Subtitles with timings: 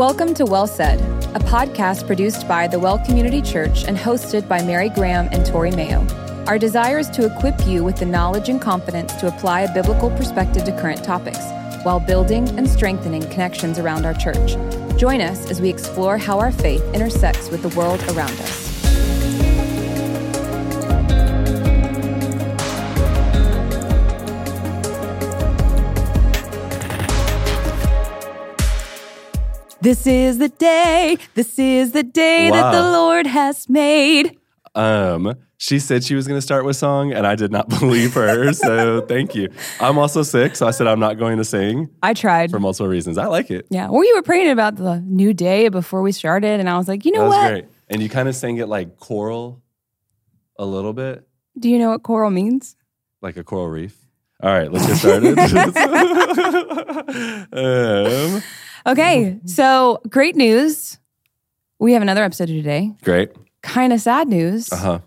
[0.00, 0.98] Welcome to Well Said,
[1.36, 5.72] a podcast produced by the Well Community Church and hosted by Mary Graham and Tory
[5.72, 6.06] Mayo.
[6.46, 10.10] Our desire is to equip you with the knowledge and confidence to apply a biblical
[10.12, 11.44] perspective to current topics
[11.82, 14.56] while building and strengthening connections around our church.
[14.98, 18.69] Join us as we explore how our faith intersects with the world around us.
[29.82, 31.16] This is the day.
[31.34, 34.36] This is the day that the Lord has made.
[34.74, 38.12] Um, she said she was going to start with song, and I did not believe
[38.14, 38.52] her.
[38.52, 39.48] so thank you.
[39.80, 42.50] I'm also sick, so I said I'm not going to sing I tried.
[42.50, 43.16] for multiple reasons.
[43.16, 43.66] I like it.
[43.70, 43.88] Yeah.
[43.88, 47.06] Well, you were praying about the new day before we started, and I was like,
[47.06, 47.48] you know what?
[47.48, 47.64] great.
[47.88, 49.62] And you kind of sang it like choral,
[50.58, 51.26] a little bit,
[51.58, 52.76] Do you know what coral means?
[53.22, 53.96] like a coral reef.
[54.42, 55.38] All right, let's get started.
[58.36, 58.42] um,
[58.90, 59.38] Okay.
[59.46, 60.98] So great news.
[61.78, 62.92] We have another episode today.
[63.02, 63.30] great.
[63.62, 64.72] Kind of sad news.
[64.72, 64.98] Uh huh.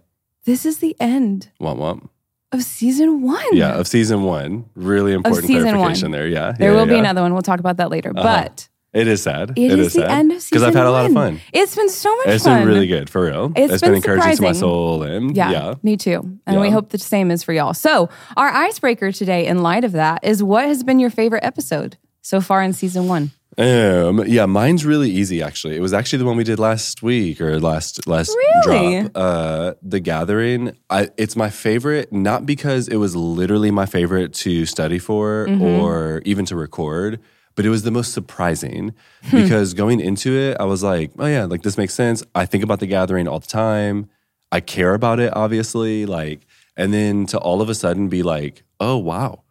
[0.45, 2.09] This is the end Womp womp.
[2.51, 3.43] of season one.
[3.53, 4.65] Yeah, of season one.
[4.75, 6.19] Really important season clarification one.
[6.19, 6.27] there.
[6.27, 6.51] Yeah.
[6.51, 7.05] There yeah, will be yeah.
[7.13, 7.33] annsad one.
[7.33, 8.11] We'll talk about that later.
[8.15, 8.21] Uh-huh.
[8.23, 9.53] But It is sad.
[9.57, 10.11] it is, the sad.
[10.11, 11.37] end of season Because I've had a lot of one.
[11.37, 11.41] fun.
[11.53, 12.59] It's been so much It's fun.
[12.59, 13.51] been really good, for real.
[13.55, 14.59] It's been, been encouraging to my surprising.
[14.59, 15.03] soul.
[15.03, 15.73] And Yeah, yeah.
[15.81, 16.37] me too.
[16.45, 16.73] And we Yeah.
[16.73, 17.73] hope the same is for y'all.
[17.73, 21.97] So, our icebreaker today, in light of that, is what has been your favorite episode
[22.21, 23.31] so far in season one?
[23.57, 25.75] Um, yeah, mine's really easy actually.
[25.75, 29.01] It was actually the one we did last week or last last Really?
[29.03, 29.11] drop.
[29.15, 30.75] Uh The Gathering.
[30.89, 35.61] I it's my favorite not because it was literally my favorite to study for Mm-hmm.
[35.61, 37.19] or even to record,
[37.55, 38.93] but it was the most surprising
[39.25, 39.37] Hmm.
[39.43, 42.23] because going into it, I was like, oh yeah, like this makes sense.
[42.33, 44.09] I think about The Gathering all the time.
[44.51, 46.41] I care about it obviously, like
[46.75, 49.43] and then to all of a sudden be like, oh wow.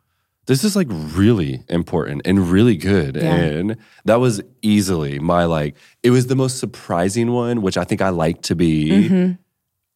[0.47, 3.17] This is like really important and really good.
[3.17, 3.35] Yeah.
[3.35, 3.77] And
[4.07, 8.09] that was easily my like, it was the most surprising one, which I think I
[8.09, 9.33] like to be Mm-hmm.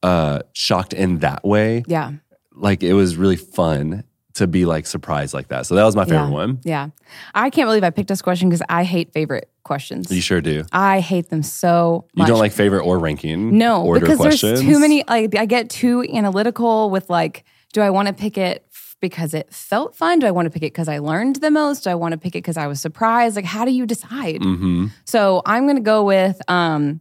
[0.03, 1.83] uh, shocked in that way.
[1.89, 2.13] Yeah.
[2.55, 4.05] Like it was really fun
[4.35, 5.67] to be like surprised like that.
[5.67, 6.31] So that was my favorite yeah.
[6.31, 6.61] one.
[6.63, 6.89] Yeah.
[7.35, 10.15] I can't believe I picked this question because I hate favorite questions.
[10.15, 10.63] You sure do.
[10.73, 13.57] I hate them so You don't like favorite or ranking?
[13.59, 14.61] no, order because questions?
[14.61, 15.03] there's too many.
[15.09, 18.65] Like I get too analytical with like, do I want to pick it
[19.01, 20.19] because it felt fun?
[20.19, 21.85] Do I want to pick it because I learned the most?
[21.85, 23.37] Do I want to pick it because I was surprised?
[23.37, 24.41] Like, how do you decide?
[24.41, 24.87] Mm-hmm.
[25.05, 26.41] So I'm going to go with.
[26.49, 27.01] um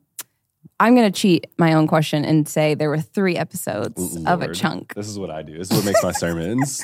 [0.78, 4.53] I'm going to cheat my own question and say there were three episodes of a
[4.53, 4.94] chunk.
[4.94, 5.58] This is what I do.
[5.58, 6.84] This is what makes my sermons.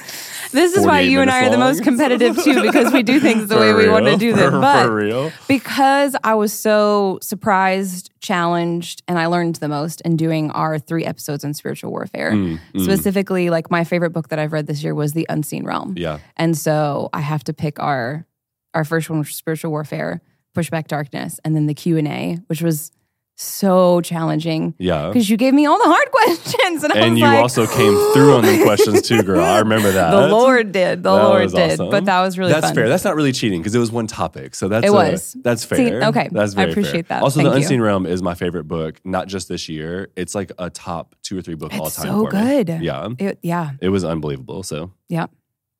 [0.51, 3.49] This is why you and I are the most competitive too, because we do things
[3.49, 4.51] the way we want to real, do them.
[4.53, 5.31] for- But for real.
[5.49, 11.03] because I was so surprised, challenged, and I learned the most in doing our three
[11.03, 12.31] episodes on spiritual warfare.
[12.31, 12.83] Mm, mm.
[12.85, 15.95] Specifically, like my favorite book that I've read this year was The Unseen Realm.
[15.97, 16.19] Yeah.
[16.37, 18.25] And so I have to pick our
[18.73, 20.21] our first one, which was spiritual warfare,
[20.55, 22.93] pushback darkness, and then the Q and A, which was
[23.41, 25.07] so challenging Yeah.
[25.07, 27.93] because you gave me all the hard questions, and, I And you like, also came
[28.13, 29.43] through on the questions too, girl.
[29.43, 30.11] I remember that.
[30.11, 31.01] The Lord did.
[31.03, 31.71] The That Lord did.
[31.73, 31.89] awesome.
[31.89, 32.75] But that was really that's fun.
[32.75, 32.87] fair.
[32.89, 34.53] That's not really cheating because it was one topic.
[34.55, 35.35] So that's It uh, was.
[35.41, 36.03] that's See, fair.
[36.05, 36.29] okay.
[36.31, 37.17] that's I appreciate fair.
[37.19, 37.23] that.
[37.23, 37.63] Also, Thank the you.
[37.63, 40.09] Unseen Realm is my favorite book, not just this year.
[40.15, 42.05] It's like a top two or three book all time.
[42.05, 42.63] so for me.
[42.63, 42.81] good.
[42.81, 43.71] Yeah, It- yeah.
[43.81, 44.61] it was unbelievable.
[44.63, 45.25] So, Yeah.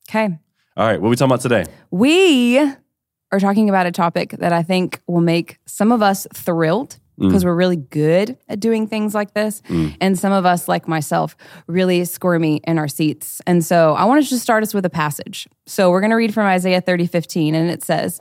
[0.09, 0.29] Okay.
[0.75, 1.65] all right, what are we talking about today?
[1.91, 6.97] We are talking about a topic that I think will make some of us thrilled
[7.21, 7.27] Mm.
[7.27, 9.61] because we're really good at doing things like this.
[9.69, 9.95] Mm.
[10.01, 11.35] And some of us, like myself,
[11.67, 13.41] really squirmy in our seats.
[13.45, 15.47] And so I want to just start us with a passage.
[15.67, 18.19] So we're going to read from Isaiah 30, 15, and it says,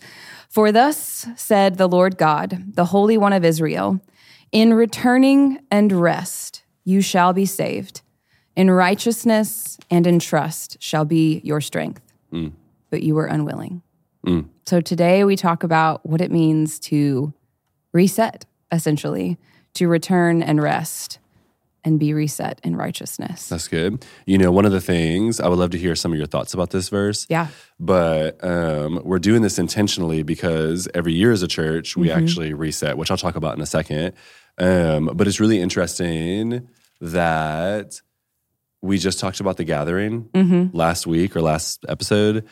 [0.50, 4.00] For thus said the Lord God, the Holy One of Israel,
[4.52, 8.02] in returning and rest you shall be saved.
[8.56, 12.02] In righteousness and in trust shall be your strength.
[12.32, 12.52] Mm.
[12.90, 13.80] But you were unwilling.
[14.26, 14.48] Mm.
[14.66, 17.32] So today we talk about what it means to
[17.92, 19.38] reset, essentially,
[19.74, 21.18] to return and rest
[21.82, 23.48] and be reset in righteousness.
[23.48, 24.04] That's good.
[24.26, 26.52] You know, one of the things I would love to hear some of your thoughts
[26.52, 27.26] about this verse.
[27.30, 27.46] Yeah.
[27.78, 32.18] But um, we're doing this intentionally because every year as a church, we Mm-hmm.
[32.22, 34.12] actually reset, which I'll talk about in a second.
[34.58, 36.68] Um, but it's really interesting
[37.00, 38.00] that
[38.82, 40.76] we just talked about the gathering Mm-hmm.
[40.76, 42.46] last week or last episode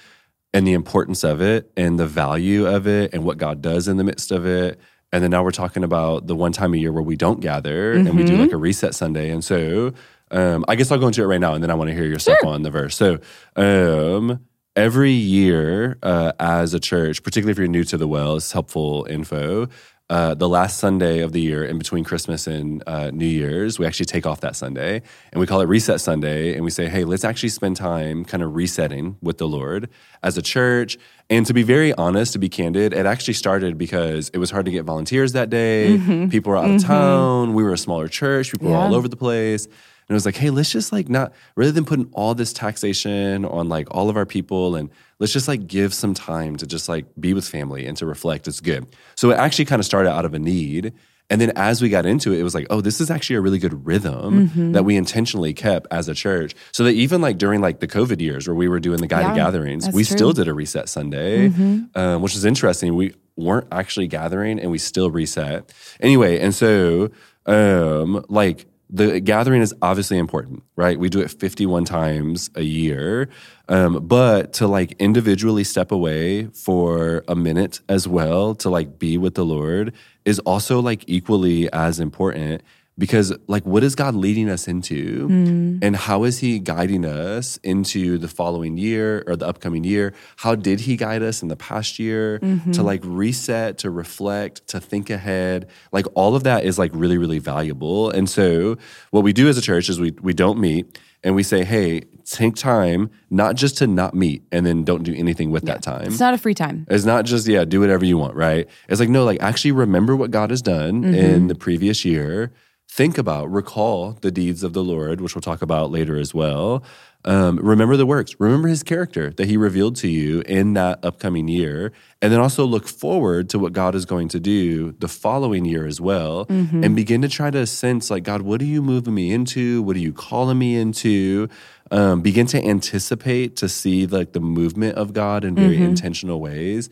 [0.55, 3.99] and the importance of it and the value of it and what God does in
[3.99, 4.81] the midst of it.
[5.13, 7.93] And then now we're talking about the one time a year where we don't gather
[7.93, 8.43] and we do Mm-hmm.
[8.43, 9.31] like a reset Sunday.
[9.31, 9.95] And so
[10.31, 12.05] um, I guess I'll go into it right now and then I want to hear
[12.05, 12.95] your stuff on the verse.
[12.95, 13.19] So
[13.57, 14.41] um,
[14.77, 19.07] every year uh, as a church, particularly if you're new to the well, it's helpful
[19.09, 19.69] info.
[20.11, 23.87] Uh, the last Sunday of the year in between Christmas and uh, New Year's, we
[23.87, 25.03] actually take off that Sunday
[25.33, 26.55] and we call it Reset Sunday.
[26.55, 29.91] And we say, hey, let's actually spend time kind of resetting with the Lord
[30.23, 30.97] as a church.
[31.29, 34.65] And to be very honest, to be candid, it actually started because it was hard
[34.65, 35.99] to get volunteers that day.
[36.31, 37.53] People were out of town.
[37.53, 38.51] We were a smaller church.
[38.51, 39.69] People were all over the place.
[40.09, 43.45] And it was like, hey, let's just like not rather than putting all this taxation
[43.45, 44.89] on like all of our people and
[45.19, 48.49] let's just like give some time to just like be with family and to reflect.
[48.49, 48.87] It's good.
[49.17, 50.95] So it actually kind of started out of a need.
[51.31, 53.43] And then as we got into it, it was like, oh, this is actually a
[53.43, 56.55] really good rhythm that we intentionally kept as a church.
[56.73, 59.37] So that even like during like the COVID years where we were doing the guided
[59.37, 60.17] Yeah, gatherings, we true.
[60.17, 61.49] still did a reset Sunday,
[61.95, 62.97] um, which is interesting.
[62.97, 65.71] We weren't actually gathering and we still reset.
[66.01, 67.11] Anyway, and so
[67.45, 70.99] um, like the gathering is obviously important, right?
[70.99, 73.29] We do it 51 times a year.
[73.69, 79.19] Um, but to like individually step away for a minute as well to like be
[79.19, 79.93] with the Lord
[80.25, 82.63] is also like equally as important
[82.99, 85.79] because like what is God leading us into mm.
[85.81, 90.13] and how is he guiding us into the following year or the upcoming year?
[90.37, 92.83] How did he guide us in the past year to mm-hmm.
[92.83, 95.69] like reset, to reflect, to think ahead?
[95.93, 98.11] Like all of that is like really really valuable.
[98.11, 98.77] And so
[99.11, 102.03] what we do as a church is we we don't meet and we say, "Hey,
[102.25, 106.07] take time not just to not meet and then don't do anything with that time."
[106.07, 106.87] It's not a free time.
[106.89, 108.69] It's not just, yeah, do whatever you want, right?
[108.89, 111.15] It's like, no, like actually remember what God has done mm-hmm.
[111.15, 112.53] in the previous year.
[112.91, 116.83] Think about, recall the deeds of the Lord, which we'll talk about later as well.
[117.25, 118.35] Um, remember the works.
[118.39, 121.93] Remember his character that he revealed to you in that upcoming year.
[122.23, 125.87] And then also look forward to what God is going to do the following year
[125.87, 126.47] as well.
[126.85, 129.83] And begin to try to sense, like, God, what are you moving me into?
[129.83, 131.49] What are you calling me into?
[131.91, 136.89] Um, begin to anticipate to see like the movement of God in very intentional ways.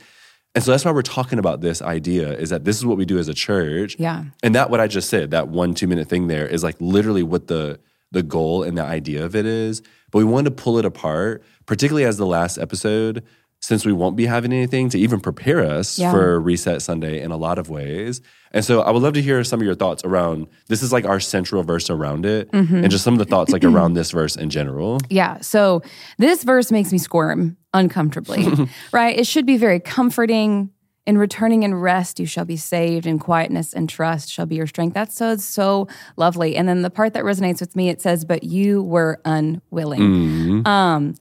[0.57, 3.05] And so that's why we're talking about this idea is that this is what we
[3.05, 3.95] do as a church.
[3.99, 4.25] Yeah.
[4.43, 7.23] And that what I just said, that one, two minute thing there is like literally
[7.23, 7.79] what the
[8.11, 9.83] the goal and the idea of it is.
[10.11, 13.23] But we wanted to pull it apart, particularly as the last episode,
[13.61, 16.11] since we won't be having anything to even prepare us Yeah.
[16.13, 18.23] for Reset Sunday in a lot of ways.
[18.57, 21.05] And so I would love to hear some of your thoughts around this is like
[21.05, 22.77] our central verse around it mm-hmm.
[22.77, 24.99] and just some of the thoughts like around this verse in general.
[25.11, 25.43] Yeah.
[25.43, 25.83] So
[26.17, 28.47] this verse makes me squirm uncomfortably,
[28.93, 29.15] right?
[29.15, 30.71] It should be very comforting.
[31.05, 33.07] In returning and rest, you shall be saved.
[33.07, 34.95] In quietness and trust shall be your strength.
[34.95, 35.87] That's so so
[36.17, 36.57] lovely.
[36.57, 40.67] And then the part that resonates with me, it says, "But you were unwilling." Mm-hmm.
[40.67, 41.15] Um,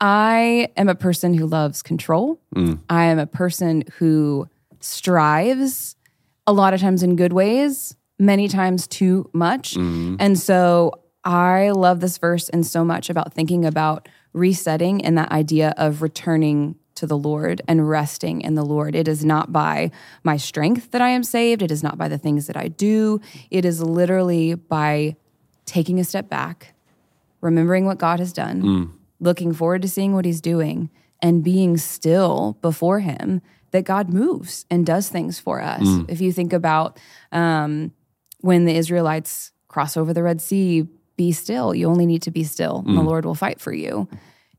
[0.00, 2.40] I am a person who loves control.
[2.54, 2.78] Mm.
[2.88, 4.48] I am a person who
[4.80, 5.96] strives
[6.46, 9.74] a lot of times in good ways, many times too much.
[9.74, 10.16] Mm-hmm.
[10.18, 15.32] And so I love this verse and so much about thinking about resetting and that
[15.32, 18.94] idea of returning to the Lord and resting in the Lord.
[18.94, 19.90] It is not by
[20.24, 23.20] my strength that I am saved, it is not by the things that I do.
[23.50, 25.16] It is literally by
[25.66, 26.74] taking a step back,
[27.40, 28.92] remembering what God has done, mm.
[29.20, 30.90] looking forward to seeing what he's doing,
[31.20, 33.42] and being still before him
[33.76, 35.82] that God moves and does things for us.
[35.82, 36.10] Mm.
[36.10, 36.98] If you think about
[37.30, 37.92] um,
[38.40, 40.88] when the Israelites cross over the Red Sea,
[41.18, 41.74] be still.
[41.74, 43.06] You only need to be still, and the mm.
[43.06, 44.08] Lord will fight for you.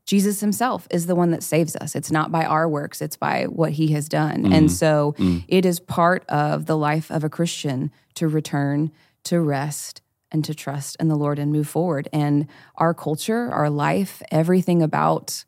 [0.06, 1.96] Jesus himself is the one that saves us.
[1.96, 4.52] It's not by our works, it's by what he has done.
[4.52, 4.70] And mm.
[4.70, 5.14] so
[5.48, 8.92] it is part of the life of a Christian to return,
[9.24, 10.00] to rest,
[10.30, 12.08] and to trust in the Lord and move forward.
[12.12, 15.44] And our culture, our life, everything about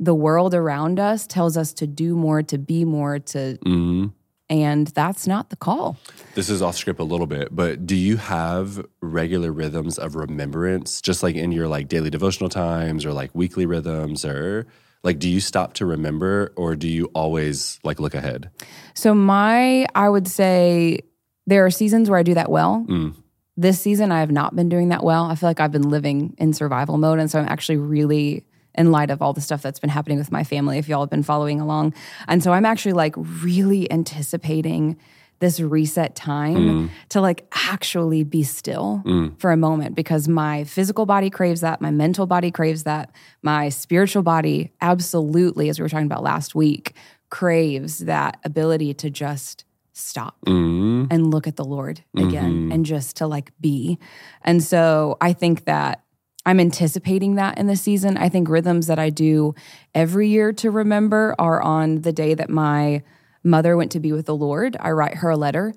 [0.00, 4.06] the world around us tells us to do more, to be more, to mm-hmm.
[4.48, 5.98] and that's not the call.
[6.34, 11.02] This is off script a little bit, but do you have regular rhythms of remembrance,
[11.02, 14.66] just like in your like daily devotional times or like weekly rhythms, or
[15.02, 18.50] like do you stop to remember, or do you always like look ahead?
[18.94, 21.00] So my I would say
[21.46, 22.86] there are seasons where I do that well.
[22.88, 23.14] Mm.
[23.58, 25.24] This season I have not been doing that well.
[25.24, 28.92] I feel like I've been living in survival mode and so I'm actually really in
[28.92, 31.22] light of all the stuff that's been happening with my family if y'all have been
[31.22, 31.94] following along.
[32.28, 34.96] And so I'm actually like really anticipating
[35.40, 36.90] this reset time mm.
[37.08, 39.38] to like actually be still mm.
[39.40, 43.10] for a moment because my physical body craves that, my mental body craves that,
[43.42, 46.94] my spiritual body absolutely as we were talking about last week
[47.30, 51.06] craves that ability to just stop mm.
[51.10, 52.72] and look at the Lord again mm-hmm.
[52.72, 53.98] and just to like be.
[54.42, 56.04] And so I think that
[56.46, 58.16] I'm anticipating that in the season.
[58.16, 59.54] I think rhythms that I do
[59.94, 63.02] every year to remember are on the day that my
[63.42, 64.76] mother went to be with the Lord.
[64.80, 65.74] I write her a letter.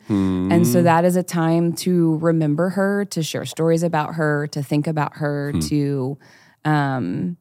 [0.52, 4.62] And so that is a time to remember her, to share stories about her, to
[4.64, 6.18] think about her, to
[6.66, 7.38] um,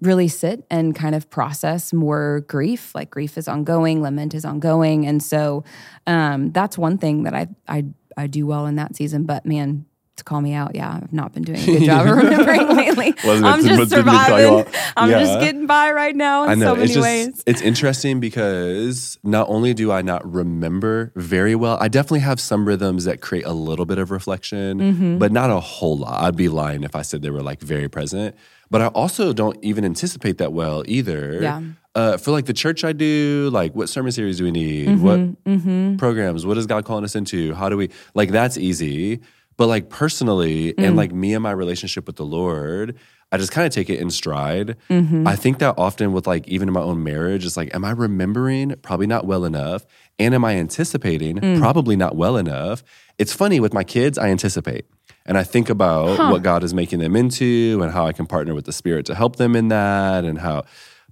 [0.00, 2.94] really sit and kind of process more grief.
[2.94, 5.64] Like grief is ongoing, lament is ongoing, and so
[6.06, 7.84] um, that's one thing that I I
[8.16, 9.24] I do well in that season.
[9.24, 9.86] But man,
[10.18, 13.14] to call me out, yeah, I've not been doing a good job of remembering lately.
[13.24, 14.74] I'm just didn't mean to call you surviving.
[14.96, 15.18] I'm Yeah.
[15.20, 17.42] just getting by right now in I know so many it's just ways.
[17.46, 22.66] it's interesting because not only do I not remember very well, I definitely have some
[22.66, 25.18] rhythms that create a little bit of reflection, Mm-hmm.
[25.18, 26.22] but not a whole lot.
[26.22, 28.34] I'd be lying if I said they were like very present.
[28.70, 31.38] But I also don't even anticipate that well either.
[31.40, 31.62] Yeah.
[31.94, 34.88] Uh, for like the church I do, like what sermon series do we need?
[34.88, 36.46] Mm-hmm, What programs?
[36.46, 37.54] What is God calling us into?
[37.54, 39.20] How do we like that's easy.
[39.58, 40.84] But like personally Mm.
[40.86, 42.96] and like me and my relationship with the Lord,
[43.30, 44.76] I just kind of take it in stride.
[44.88, 45.28] Mm-hmm.
[45.28, 47.90] I think that often with like even in my own marriage, it's like, am I
[47.90, 48.74] remembering?
[48.80, 49.84] Probably not well enough.
[50.18, 51.36] And am I anticipating?
[51.36, 51.58] Mm.
[51.60, 52.82] Probably not well enough.
[53.18, 54.86] It's funny with my kids, I anticipate.
[55.26, 58.54] And I think about what God is making them into and how I can partner
[58.54, 60.62] with the Spirit to help them in that and how.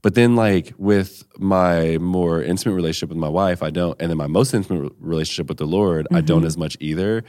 [0.00, 4.00] But then, like with my more intimate relationship with my wife, I don't.
[4.00, 7.24] And then my most intimate relationship with the Lord, I don't as much either.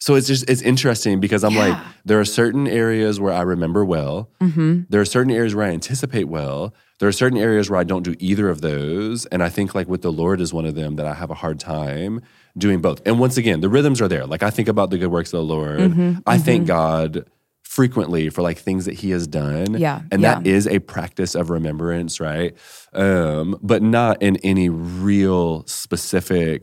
[0.00, 1.76] So it's just it's interesting because I'm like
[2.06, 4.30] there are certain areas where I remember well.
[4.40, 4.82] Mm-hmm.
[4.88, 6.74] There are certain areas where I anticipate well.
[7.00, 9.88] There are certain areas where I don't do either of those, and I think like
[9.88, 12.22] with the Lord is one of them that I have a hard time
[12.56, 13.02] doing both.
[13.06, 14.26] And once again, the rhythms are there.
[14.26, 15.80] Like I think about the good works of the Lord.
[15.80, 16.18] Mm-hmm.
[16.26, 16.66] I thank mm-hmm.
[16.66, 17.26] God
[17.70, 19.74] frequently for like things that He has done.
[19.78, 20.34] Yeah, and yeah.
[20.40, 22.52] that is a practice of remembrance, right?
[22.92, 26.62] Um, but not in any real specific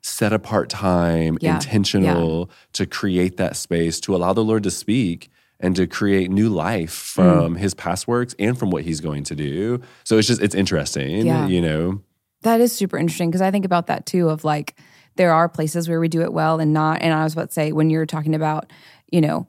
[0.00, 1.44] set apart time, Mm-hmm.
[1.44, 5.28] Yeah, intentional to create that space to allow the Lord to speak
[5.60, 7.58] and to create new life from Mm.
[7.58, 9.80] his past works and from what he's going to do.
[10.04, 11.46] So it's just it's interesting, Yeah.
[11.46, 12.00] you know.
[12.42, 14.76] That is super interesting because I think about that too of like
[15.16, 17.52] there are places where we do it well and not and I was about to
[17.54, 18.72] say when you're talking about,
[19.12, 19.46] you know,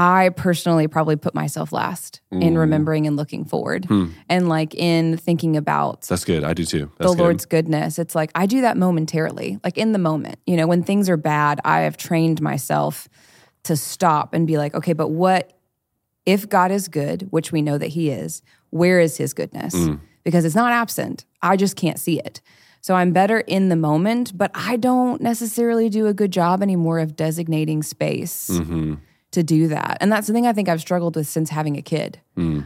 [0.00, 2.58] I personally probably put myself last in Mm.
[2.58, 3.88] remembering and looking forward
[4.28, 6.44] and like in thinking about That's good.
[6.44, 6.92] I do too.
[6.98, 7.22] That's the good.
[7.24, 7.98] Lord's goodness.
[7.98, 10.38] It's like I do that momentarily, like in the moment.
[10.46, 13.08] You know, when things are bad, I have trained myself
[13.64, 15.52] to stop and be like, okay, but what
[16.24, 18.40] if God is good, which we know that He is,
[18.70, 19.74] where is His goodness?
[20.22, 21.24] Because it's not absent.
[21.42, 22.40] I just can't see it.
[22.82, 27.00] So I'm better in the moment, but I don't necessarily do a good job anymore
[27.00, 28.94] of designating space Mm-hmm.
[29.38, 29.98] To do that.
[30.00, 32.20] And that's the thing I think I've struggled with since having a kid.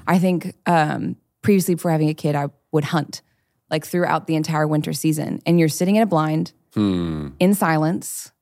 [0.06, 3.22] I think um, previously, before having a kid, I would hunt
[3.70, 5.40] like throughout the entire winter season.
[5.46, 7.28] And you're sitting in a blind Hmm.
[7.38, 8.32] in silence.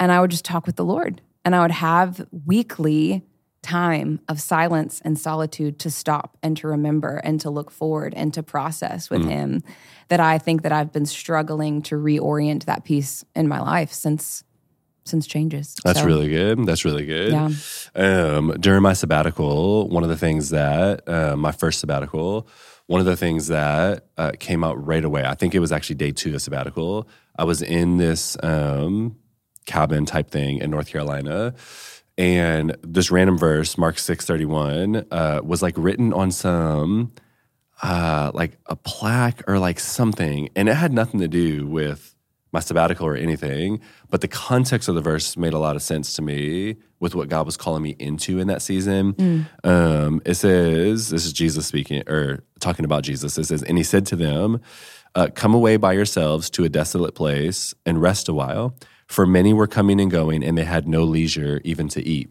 [0.00, 1.20] And I would just talk with the Lord.
[1.44, 3.22] And I would have weekly
[3.62, 8.32] time of silence and solitude to stop and to remember and to look forward and
[8.34, 9.62] to process with Him.
[10.08, 14.44] That I think that I've been struggling to reorient that piece in my life since
[15.04, 15.74] since changes.
[15.84, 16.64] That's So, really good.
[16.66, 17.32] That's really good.
[17.32, 17.50] Yeah.
[17.94, 22.48] Um, during my sabbatical, one of the things that uh, my first sabbatical,
[22.86, 25.96] one of the things that uh, came out right away, I think it was actually
[25.96, 27.08] day two of sabbatical.
[27.38, 29.16] I was in this um,
[29.66, 31.54] cabin type thing in North Carolina,
[32.16, 37.12] and this random verse, Mark six thirty one, uh, was like written on some
[37.82, 42.13] uh, like a plaque or like something, and it had nothing to do with
[42.54, 46.14] my sabbatical or anything, but the context of the verse made a lot of sense
[46.14, 49.14] to me with what God was calling me into in that season.
[49.64, 53.84] Um, it says, "This is Jesus speaking or talking about Jesus." It says, "And he
[53.84, 54.60] said to them."
[55.16, 58.74] Uh, come away by yourselves to a desolate place and rest a while.
[59.06, 62.30] For many were coming and going, and they had no leisure even to eat.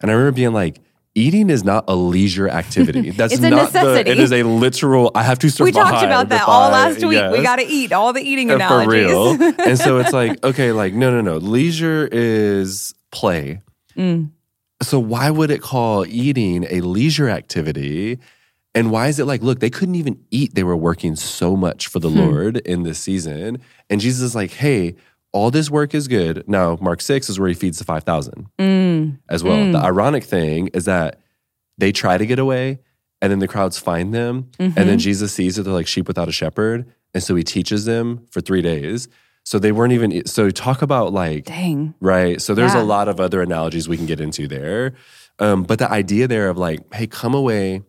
[0.00, 0.80] And I remember being like,
[1.16, 3.10] eating is not a leisure activity.
[3.18, 4.04] That's It's a not necessity.
[4.04, 4.10] the.
[4.12, 5.10] It is a literal.
[5.14, 5.64] I have to survive.
[5.64, 7.32] We talked about that if all last week.
[7.32, 9.10] We got to eat all the eating Uh, analogies.
[9.10, 9.54] For real.
[9.66, 11.38] and so it's like, okay, like, no, no, no.
[11.38, 13.62] Leisure is play.
[13.96, 14.30] Mm.
[14.82, 18.18] So why would it call eating a leisure activity?
[18.74, 20.54] And why is it like, look, they couldn't even eat.
[20.54, 22.18] They were working so much for the Hmm.
[22.18, 23.58] Lord in this season.
[23.88, 24.96] And Jesus is like, hey,
[25.36, 26.44] all this work is good.
[26.48, 29.18] Now, Mark 6 is where he feeds the 5,000 Mm.
[29.28, 29.70] as well.
[29.72, 31.20] The ironic thing is that
[31.78, 32.78] they try to get away
[33.20, 34.48] and then the crowds find them.
[34.58, 34.86] And Mm-hmm.
[34.88, 36.86] then Jesus sees that they're like sheep without a shepherd.
[37.14, 39.08] And so he teaches them for three days.
[39.44, 41.94] So they weren't even, so talk about like, Dang.
[42.00, 42.40] right?
[42.42, 42.82] So there's Yeah.
[42.82, 44.94] a lot of other analogies we can get into there.
[45.38, 47.82] Um, but the idea there of like, hey, come away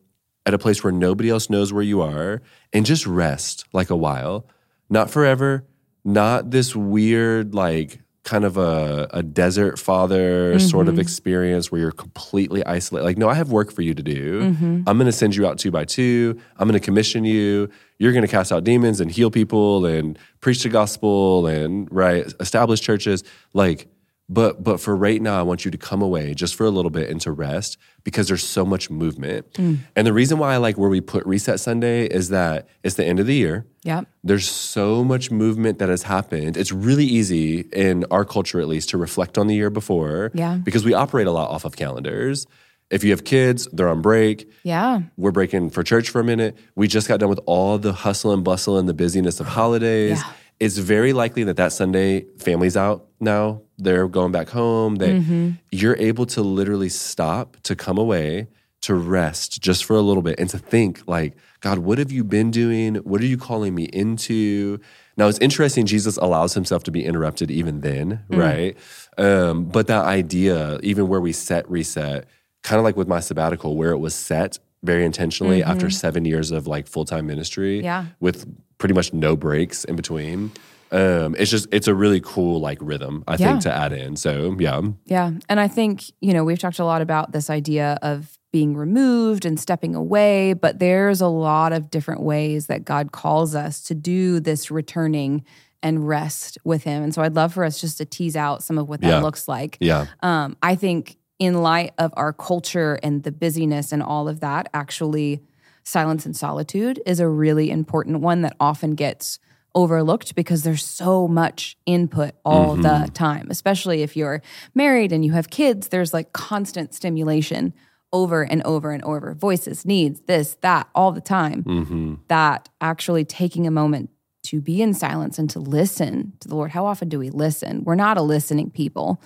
[0.46, 2.42] at a place where nobody else knows where you are
[2.74, 4.46] and just rest like a while,
[4.90, 5.64] not forever,
[6.08, 11.02] not this weird, like, kind of a, a desert father sort of mm-hmm.
[11.02, 13.06] experience where you're completely isolated.
[13.06, 14.42] Like, no, I have work for you to do.
[14.42, 14.84] Mm-hmm.
[14.86, 16.38] I'm going to send you out two by two.
[16.58, 17.70] I'm going to commission you.
[18.00, 22.26] You're going to cast out demons and heal people and preach the gospel and, right,
[22.42, 23.24] establish churches.
[23.54, 23.88] Like,
[24.30, 26.92] But but for right now, I want you to come away just for a little
[26.92, 29.54] bit and to rest because there's so much movement.
[29.54, 29.80] Mm.
[29.96, 33.06] And the reason why I like where we put Reset Sunday is that it's the
[33.06, 33.66] end of the year.
[33.84, 34.08] Yep.
[34.26, 36.58] There's so much movement that has happened.
[36.58, 40.32] It's really easy in our culture, at least, to reflect on the year before.
[40.34, 40.56] Yeah.
[40.56, 42.48] Because we operate a lot off of calendars.
[42.90, 44.50] If you have kids, they're on break.
[44.64, 45.02] Yeah.
[45.18, 46.58] We're breaking for church for a minute.
[46.76, 50.20] We just got done with all the hustle and bustle and the busyness of holidays.
[50.20, 50.32] Yeah.
[50.60, 53.62] It's very likely that that Sunday, family's out now.
[53.78, 54.96] They're going back home.
[54.96, 55.50] That Mm-hmm.
[55.72, 58.48] you're able to literally stop, to come away,
[58.82, 62.24] to rest just for a little bit, and to think like, God, what have you
[62.24, 62.96] been doing?
[62.96, 64.80] What are you calling me into?
[65.16, 65.86] Now it's interesting.
[65.86, 68.38] Jesus allows himself to be interrupted even then, Mm.
[68.38, 68.78] right?
[69.18, 72.28] Um, but that idea, even where we set reset,
[72.64, 76.52] kind of like with my sabbatical, where it was set very intentionally after seven years
[76.52, 77.86] of like full time ministry, Mm-hmm.
[77.86, 78.06] Yeah.
[78.20, 78.46] with
[78.78, 80.52] pretty much no breaks in between.
[80.92, 83.48] Um, it's just it's a really cool like rhythm I Yeah.
[83.50, 84.16] think to add in.
[84.16, 85.32] So yeah, Yeah.
[85.50, 89.44] And I think, you know, we've talked a lot about this idea of being removed
[89.46, 93.96] and stepping away, but there's a lot of different ways that God calls us to
[93.96, 95.44] do this returning
[95.84, 97.04] and rest with Him.
[97.04, 99.20] And so I'd love for us just to tease out some of what that Yeah.
[99.22, 99.78] looks like.
[99.82, 104.40] yeah, Um, I think in light of our culture and the busyness and all of
[104.40, 105.42] that, actually,
[105.88, 109.40] silence and solitude is a really important one that often gets
[109.74, 113.14] overlooked because there's so much input all the mm-hmm.
[113.14, 114.42] time, especially if you're
[114.74, 117.74] married and you have kids, there's like constant stimulation
[118.12, 121.64] over and over and over voices, needs, this, that, all the time.
[121.64, 122.16] Mm-hmm.
[122.28, 124.10] That actually taking a moment
[124.44, 126.72] to be in silence and to listen to the Lord.
[126.72, 127.84] How often do we listen?
[127.84, 129.22] We're not a listening people.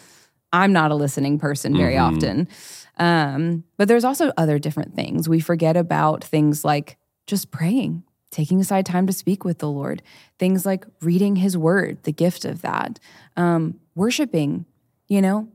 [0.52, 2.16] I'm not a listening person very mm-hmm.
[2.16, 2.48] often.
[3.02, 5.28] Um, but there's also other different things.
[5.28, 10.04] We forget about things like just praying, taking aside time to speak with the Lord,
[10.38, 13.00] things like reading his word, the gift of that,
[13.36, 14.66] um, worshiping,
[15.08, 15.50] you know,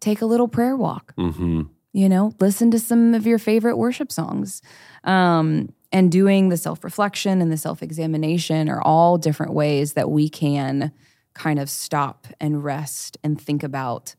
[0.00, 1.62] take a little prayer walk, hmm
[1.94, 4.62] you know, listen to some of your favorite worship songs.
[5.04, 10.10] Um, and doing the self reflection and the self examination are all different ways that
[10.10, 10.92] we can
[11.34, 14.14] kind of stop and rest and think about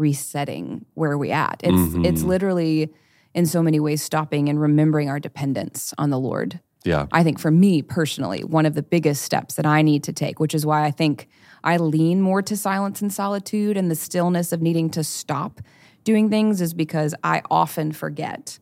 [0.00, 1.60] resetting where we at.
[1.62, 2.04] It's mm-hmm.
[2.04, 2.92] it's literally
[3.34, 6.58] in so many ways stopping and remembering our dependence on the Lord.
[6.84, 10.12] yeah, I think for me personally, one of the biggest steps that I need to
[10.12, 11.28] take, which is why I think
[11.62, 15.60] I lean more to silence and solitude and the stillness of needing to stop
[16.02, 18.58] doing things, is because I often forget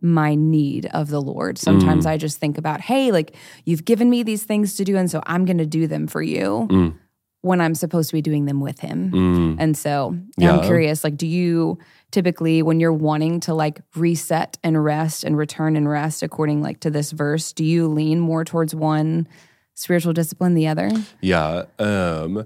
[0.00, 1.58] my need of the Lord.
[1.58, 2.10] Sometimes mm.
[2.10, 5.22] I just think about, hey, like you've given me these things to do, and so
[5.26, 6.94] I'm going to do them for you mm.
[7.42, 9.56] When I'm supposed to be doing them with Him.
[9.60, 11.78] And so I'm curious, like, do you
[12.10, 16.80] typically, when you're wanting to like reset and rest and return and rest according like
[16.80, 19.26] to this verse, do you lean more towards one
[19.74, 20.90] spiritual discipline the other?
[21.20, 21.64] yeah.
[21.78, 22.44] Um,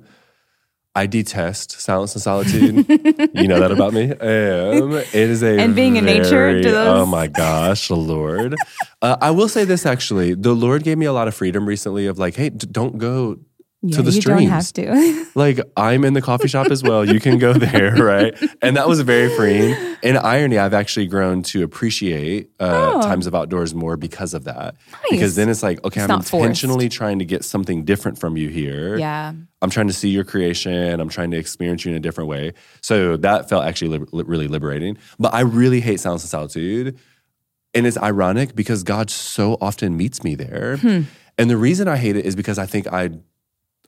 [0.95, 2.89] I detest silence and solitude.
[3.35, 4.05] you know that about me.
[4.13, 8.55] Um, it is a And being in nature, very- Oh my gosh, Lord!
[9.03, 12.07] Uh, I will say this actually, the Lord gave me a lot of freedom recently.
[12.07, 13.37] Of like, hey, d- don't go
[13.83, 14.41] Yeah, to the you streams.
[14.43, 15.27] don't have to.
[15.37, 17.05] Like I'm in the coffee shop as well.
[17.05, 18.35] You can go there, right?
[18.63, 19.77] And that was very freeing.
[20.03, 23.03] In irony, I've actually grown to appreciate uh, Oh.
[23.03, 24.77] times of outdoors more because of that.
[24.91, 25.03] Nice.
[25.11, 26.43] Because then it's like, okay, It's I'm not forced.
[26.47, 28.97] intentionally trying to get something different from you here.
[28.99, 29.35] yeah.
[29.63, 30.99] I'm trying to see your creation.
[31.01, 32.53] I'm trying to experience you in a different way.
[32.81, 34.97] So that felt actually li- really liberating.
[35.19, 36.99] But I really hate silence and solitude.
[37.75, 40.79] And it's ironic because God so often meets me there.
[41.39, 43.11] And the reason I hate it is because I think I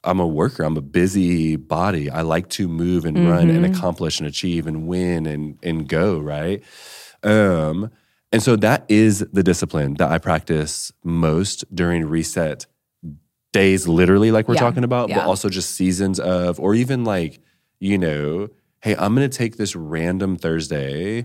[0.05, 0.63] I'm a worker.
[0.63, 2.09] I'm a busy body.
[2.11, 6.19] I like to move and run and accomplish and achieve and win and and go,
[6.19, 6.63] right?
[7.23, 7.91] Um
[8.31, 12.67] and so that is the discipline that I practice most during reset
[13.53, 14.61] days literally like we're Yeah.
[14.61, 15.17] talking about, Yeah.
[15.21, 17.41] but also just seasons of or even like,
[17.81, 18.49] you know,
[18.83, 21.25] hey, I'm going to take this random Thursday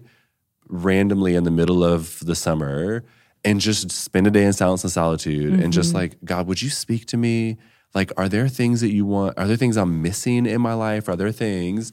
[0.70, 3.04] randomly in the middle of the summer
[3.44, 5.72] and just spend a day in silence and solitude and Mm-hmm.
[5.72, 7.58] just like god would you speak to me
[7.96, 11.08] like are there things that you want are there things i'm missing in my life
[11.10, 11.92] are there things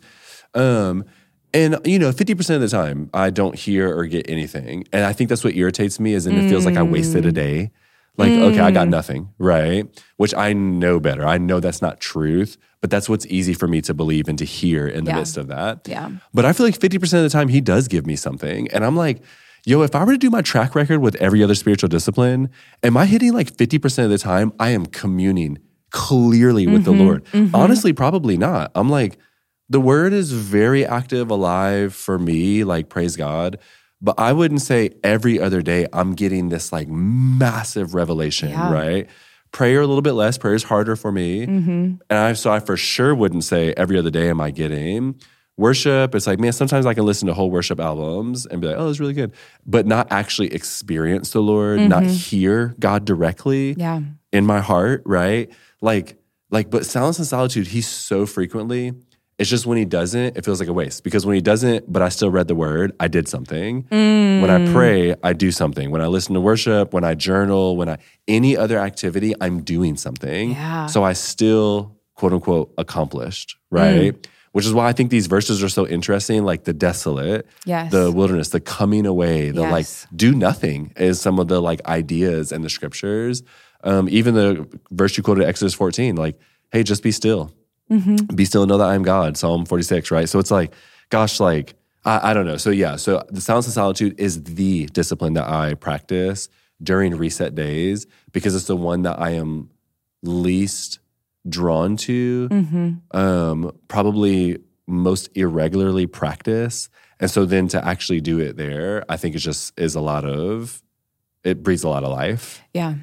[0.54, 1.04] um
[1.52, 5.12] and you know 50% of the time i don't hear or get anything and i
[5.12, 7.28] think that's what irritates me is and it feels like i wasted Mm.
[7.28, 7.70] a day
[8.16, 9.86] like okay i got nothing right
[10.16, 13.80] which i know better i know that's not truth but that's what's easy for me
[13.82, 15.16] to believe and to hear in the Yeah.
[15.18, 16.10] midst of that Yeah.
[16.32, 18.68] but I feel like 50% of the time he does give me something.
[18.72, 19.22] And I'm like,
[19.66, 22.48] yo, if I were to do my track record with every other spiritual discipline,
[22.82, 25.58] am I hitting like 50% of the time I am communing
[25.90, 27.00] clearly with the mm-hmm.
[27.00, 27.24] Lord?
[27.26, 27.54] Mm-hmm.
[27.54, 28.70] Honestly, probably not.
[28.74, 29.18] I'm like,
[29.68, 33.58] the word is very active, alive for me, like praise God.
[34.00, 38.72] But I wouldn't say every other day I'm getting this like massive revelation, Yeah.
[38.72, 39.08] right?
[39.52, 40.38] prayer a little bit less.
[40.38, 41.46] Prayer is harder for me.
[41.46, 41.70] Mm-hmm.
[42.08, 45.20] And I, so I for sure wouldn't say every other day am I getting.
[45.56, 48.76] Worship, it's like, man, sometimes I can listen to whole worship albums and be like,
[48.78, 49.32] oh, it's really good,
[49.66, 54.00] but not actually experience the Lord, not hear God directly Yeah.
[54.32, 55.50] In my heart, right?
[55.80, 56.16] Like,
[56.50, 58.92] like, but silence and solitude, he's so frequently.
[59.38, 61.02] It's just when he doesn't, it feels like a waste.
[61.02, 63.86] Because when he doesn't, but I still read the word, I did something.
[63.88, 64.68] When Mm.
[64.68, 65.90] I pray, I do something.
[65.90, 67.96] When I listen to worship, when I journal, when I
[68.28, 70.50] any other activity, I'm doing something.
[70.50, 70.86] Yeah.
[70.86, 73.78] So I still quote unquote accomplished, Mm.
[73.80, 74.28] right?
[74.52, 77.92] Which is why I think these verses are so interesting, like the desolate, Yes.
[77.92, 82.52] the wilderness, the coming away, the like do nothing is some of the like ideas
[82.52, 83.42] in the scriptures.
[83.84, 86.38] Um, even the verse you quoted, Exodus 14, like,
[86.72, 87.52] hey, just be still.
[88.34, 90.28] Be still and know that I am God, Psalm 46, right?
[90.28, 90.72] So it's like,
[91.08, 92.56] gosh, like, I, I don't know.
[92.56, 96.48] So yeah, so the silence and solitude is the discipline that I practice
[96.82, 99.70] during reset days because it's the one that I am
[100.22, 100.98] least
[101.48, 102.48] drawn to,
[103.12, 106.88] um, probably most irregularly practice.
[107.18, 110.24] And so then to actually do it there, I think it just is a lot
[110.24, 110.82] of,
[111.44, 112.62] it breathes a lot of life.
[112.72, 112.94] Yeah.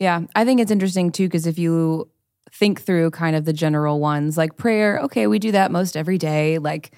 [0.00, 0.22] Yeah.
[0.34, 2.10] I think it's interesting too, because if you
[2.52, 6.18] think through kind of the general ones like prayer, okay, we do that most every
[6.18, 6.58] day.
[6.58, 6.92] Like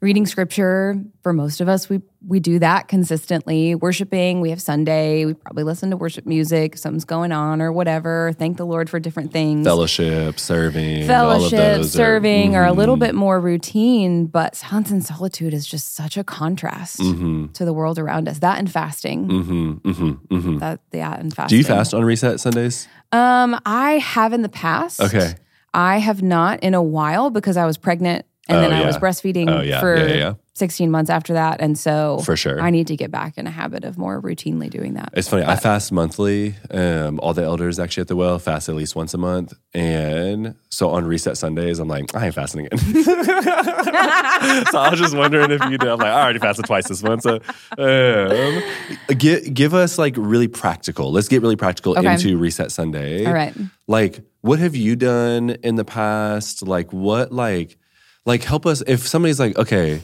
[0.00, 3.74] reading scripture, for most of us, we we do that consistently.
[3.74, 8.32] Worshiping, we have Sunday, we probably listen to worship music, something's going on or whatever.
[8.38, 9.66] Thank the Lord for different things.
[9.66, 14.54] Fellowship, serving, all of Fellowship, those are- serving are a little bit more routine, but
[14.54, 17.52] silence and solitude is just such a contrast Mhm.
[17.54, 18.38] to the world around us.
[18.40, 19.26] That and fasting.
[19.28, 20.60] Mhm, mhm, mhm.
[20.60, 22.86] That yeah, and fasting Do you fast on reset Sundays?
[23.12, 25.00] Um, I have in the past.
[25.00, 25.34] Okay.
[25.72, 28.86] I have not in a while because I was pregnant and Oh, then I yeah.
[28.86, 29.80] was breastfeeding Oh, yeah.
[29.80, 30.34] for Yeah, yeah, yeah.
[30.54, 31.58] 16 months after that.
[31.62, 32.60] And so For sure.
[32.60, 35.08] I need to get back in a habit of more routinely doing that.
[35.14, 35.42] It's funny.
[35.42, 36.54] I fast monthly.
[36.70, 40.54] Um, all the elders actually at the well fast at least once a month, and
[40.68, 42.78] so on reset Sundays, I'm like, I ain't fasting again.
[43.64, 45.88] so I was just wondering if you did.
[45.88, 47.22] I'm like, I already fasted twice this month.
[47.22, 47.40] So
[47.78, 48.62] um,
[49.16, 51.10] give give us like really practical.
[51.12, 52.12] Let's get really practical Okay.
[52.12, 53.24] into reset Sunday.
[53.24, 53.54] All right.
[53.86, 56.66] Like, what have you done in the past?
[56.66, 57.78] Like, what like
[58.26, 60.02] like help us if somebody's like, okay.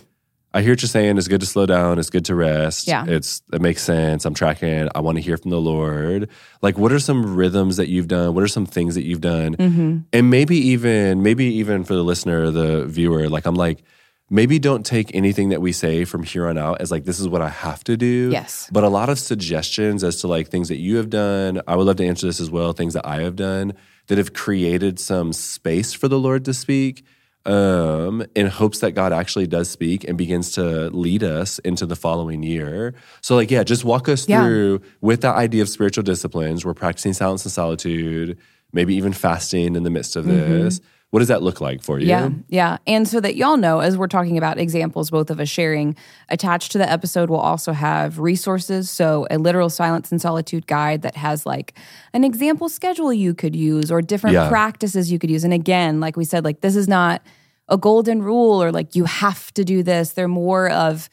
[0.54, 1.18] I hear what you're saying.
[1.18, 1.98] It's good to slow down.
[1.98, 2.86] It's good to rest.
[2.86, 3.04] Yeah.
[3.06, 4.24] It's it makes sense.
[4.24, 4.88] I'm tracking.
[4.94, 6.30] I want to hear from the Lord.
[6.62, 8.32] Like, what are some rhythms that you've done?
[8.32, 9.56] What are some things that you've done?
[9.56, 9.98] Mm-hmm.
[10.14, 13.82] And maybe even maybe even for the listener, the viewer, like I'm like,
[14.30, 17.28] maybe don't take anything that we say from here on out as like this is
[17.28, 18.30] what I have to do.
[18.32, 18.70] Yes.
[18.72, 21.60] But a lot of suggestions as to like things that you have done.
[21.68, 22.72] I would love to answer this as well.
[22.72, 23.74] Things that I have done
[24.06, 27.04] that have created some space for the Lord to speak
[27.46, 31.96] um, in hopes that God actually does speak and begins to lead us into the
[31.96, 32.94] following year.
[33.20, 34.42] So, like, yeah, just walk us Yeah.
[34.42, 36.64] through with that idea of spiritual disciplines.
[36.64, 38.36] We're practicing silence and solitude,
[38.72, 40.80] maybe even fasting in the midst of this.
[41.10, 42.08] What does that look like for you?
[42.08, 42.78] Yeah, yeah.
[42.86, 45.96] And so that y'all know, as we're talking about examples, both of us sharing,
[46.28, 48.90] attached to the episode, we'll also have resources.
[48.90, 51.74] So, a literal silence and solitude guide that has like
[52.12, 54.48] an example schedule you could use or different Yeah.
[54.48, 55.44] practices you could use.
[55.44, 57.22] And again, like we said, like this is not
[57.68, 60.10] a golden rule or like you have to do this.
[60.10, 61.08] They're more of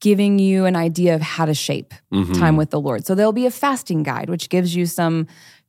[0.00, 2.32] giving you an idea of how to shape mm-hmm.
[2.34, 3.04] time with the Lord.
[3.04, 5.26] So there'll be a fasting guide, which gives you some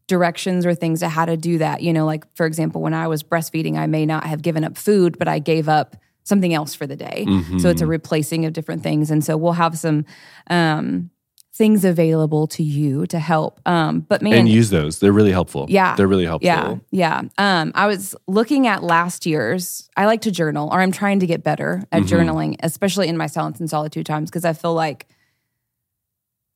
[0.09, 1.81] directions or things to how to do that.
[1.81, 4.75] You know, like for example, when I was breastfeeding, I may not have given up
[4.77, 7.25] food, but I gave up something else for the day.
[7.59, 9.09] So it's a replacing of different things.
[9.09, 10.05] And so we'll have some
[10.49, 11.09] um,
[11.53, 13.59] things available to you to help.
[13.65, 14.99] Um, but man, And use those.
[14.99, 15.65] They're really helpful.
[15.69, 15.95] Yeah.
[15.95, 16.45] They're really helpful.
[16.45, 17.21] yeah, yeah.
[17.39, 19.89] Um, I was looking at last year's.
[19.97, 22.15] I like to journal, or I'm trying to get better at Mm-hmm.
[22.15, 25.07] journaling, especially in my silence and solitude times, because I feel like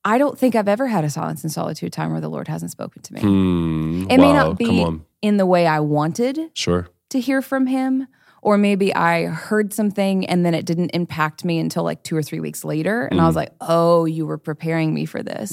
[0.04, 2.70] I don't think I've ever had a silence and solitude time where the Lord hasn't
[2.70, 3.20] spoken to me.
[3.20, 4.06] Hmm.
[4.10, 4.86] It may not be
[5.22, 6.88] in the way I wanted Sure.
[7.10, 8.06] to hear from Him,
[8.42, 12.22] or maybe I heard something and then it didn't impact me until like two or
[12.22, 13.26] three weeks later, and I Mm.
[13.28, 15.52] was like, "Oh, you were preparing me for this."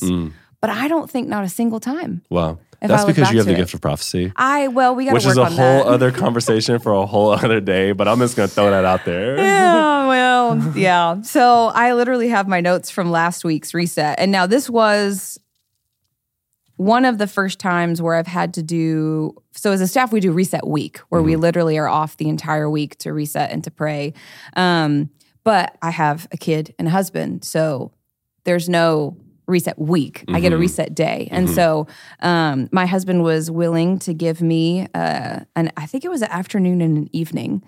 [0.60, 2.22] But I don't think not a single time.
[2.30, 2.60] Wow.
[2.82, 3.58] If That's because you have the it.
[3.58, 4.34] gift of prophecy.
[4.36, 5.86] I well, we got Which is a whole that.
[5.86, 9.38] other conversation for a whole other day, but I'm just gonna throw that out there.
[9.38, 11.22] yeah, well, yeah.
[11.22, 14.20] So I literally have my notes from last week's reset.
[14.20, 15.40] And now this was
[16.78, 20.20] one of the first times where I've had to do so as a staff we
[20.20, 23.70] do reset week where we literally are off the entire week to reset and to
[23.70, 24.14] pray.
[24.56, 25.12] Um,
[25.44, 27.92] but I have a kid and a husband, so
[28.44, 29.16] there's no
[29.52, 30.26] reset week.
[30.30, 31.28] I get a reset day.
[31.32, 31.88] And so
[32.22, 36.32] um, my husband was willing to give me uh, an I think it was an
[36.32, 37.64] afternoon and an evening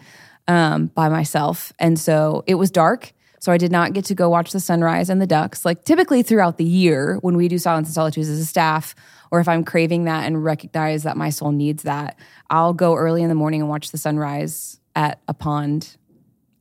[0.48, 1.72] um, by myself.
[1.80, 3.14] And so it was dark.
[3.40, 5.66] So I did not get to go watch the sunrise and the ducks.
[5.66, 8.96] Like typically throughout the year, when we do Silence and Solitudes as a staff,
[9.32, 12.18] or if I'm craving that and recognize that my soul needs that,
[12.50, 15.98] I'll go early in the morning and watch the sunrise at a pond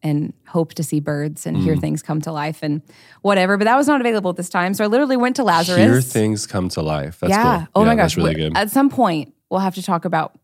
[0.03, 2.83] and hope to see birds and hear things come to life and
[3.23, 3.57] whatever.
[3.57, 4.75] But that was not available at this time.
[4.75, 5.79] So I literally went to Lazarus.
[5.79, 7.21] Hear things come to life.
[7.21, 7.59] That's yeah.
[7.59, 7.69] cool.
[7.77, 8.15] Oh my gosh.
[8.15, 8.57] That's really good.
[8.57, 10.39] At some point, we'll have to talk about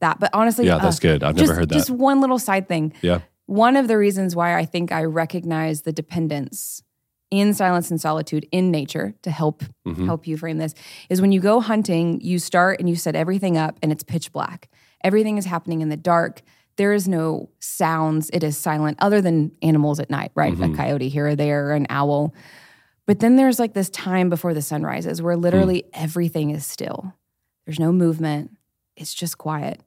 [0.00, 0.20] that.
[0.20, 1.22] But honestly, Yeah, that's uh, good.
[1.22, 1.74] I've just, never heard that.
[1.74, 2.92] Just one little side thing.
[3.02, 3.20] yeah.
[3.46, 6.82] One of the reasons why I think I recognize the dependence
[7.30, 10.04] in silence and solitude in nature to help Mhm.
[10.06, 10.74] help you frame this
[11.08, 14.32] is when you go hunting, you start and you set everything up and it's pitch
[14.32, 14.68] black.
[15.02, 16.42] Everything is happening in the dark.
[16.76, 18.30] There is no sounds.
[18.32, 20.54] It is silent other than animals at night, right?
[20.54, 20.74] Mm-hmm.
[20.74, 22.34] A coyote here or there, an owl.
[23.06, 27.14] But then there's like this time before the sun rises where literally everything is still.
[27.66, 28.56] There's no movement.
[28.96, 29.80] It's just quiet.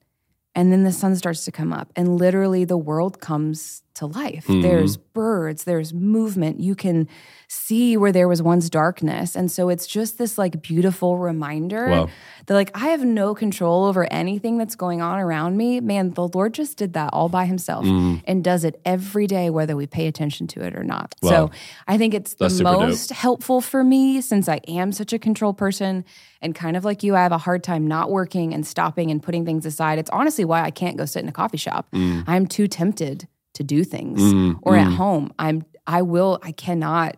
[0.54, 4.46] And then the sun starts to come up, and literally the world comes to life.
[4.46, 4.62] Mhm.
[4.62, 6.60] There's birds, there's movement.
[6.60, 7.08] You can
[7.48, 9.36] see where there was once darkness.
[9.36, 12.08] And so it's just this like beautiful reminder Wow.
[12.46, 15.78] that like I have no control over anything that's going on around me.
[15.80, 18.22] Man, the Lord just did that all by himself Mm.
[18.26, 21.14] and does it every day, whether we pay attention to it or not.
[21.22, 21.30] Wow.
[21.30, 21.50] So
[21.86, 22.80] I think it's the That's dope.
[22.80, 26.04] most helpful for me since I am such a control person
[26.42, 29.22] and kind of like you, I have a hard time not working and stopping and
[29.22, 29.98] putting things aside.
[30.00, 31.86] It's honestly why I can't go sit in a coffee shop.
[31.94, 32.24] Mm.
[32.26, 34.20] I'm too tempted to do things.
[34.20, 34.94] Mm, Or at mm.
[34.94, 37.16] home, I'm I will I cannot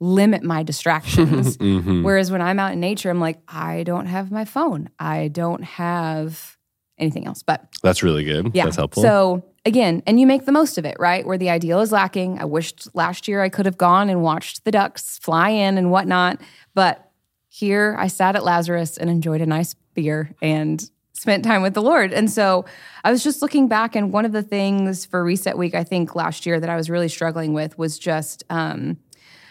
[0.00, 1.56] limit my distractions.
[1.58, 2.02] Mhm.
[2.02, 4.90] Whereas when I'm out in nature, I'm like, I don't have my phone.
[4.98, 6.56] I don't have
[6.98, 7.42] anything else.
[7.42, 8.50] But That's really good.
[8.54, 8.64] yeah.
[8.64, 9.02] That's helpful.
[9.02, 11.26] So again, and you make the most of it, right?
[11.26, 12.38] Where the ideal is lacking.
[12.38, 15.90] I wished last year I could have gone and watched the ducks fly in and
[15.90, 16.40] whatnot.
[16.74, 17.10] But
[17.48, 21.82] here I sat at Lazarus and enjoyed a nice beer and spent time with the
[21.82, 22.12] Lord.
[22.12, 22.66] And so
[23.02, 26.14] I was just looking back, and one of the things for Reset Week, I think
[26.14, 28.98] last year that I was really struggling with was just um,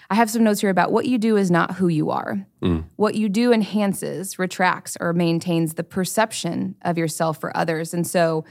[0.09, 2.45] I have some notes here about what you do is not who you are.
[2.97, 7.95] What you do enhances, retracts, or maintains the perception of yourself for others.
[7.95, 8.45] And so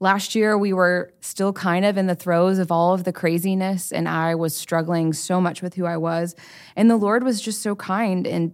[0.00, 3.92] last year we were still kind of in the throes of all of the craziness,
[3.92, 6.34] and I was struggling so much with who I was.
[6.74, 8.52] And the Lord was just so kind in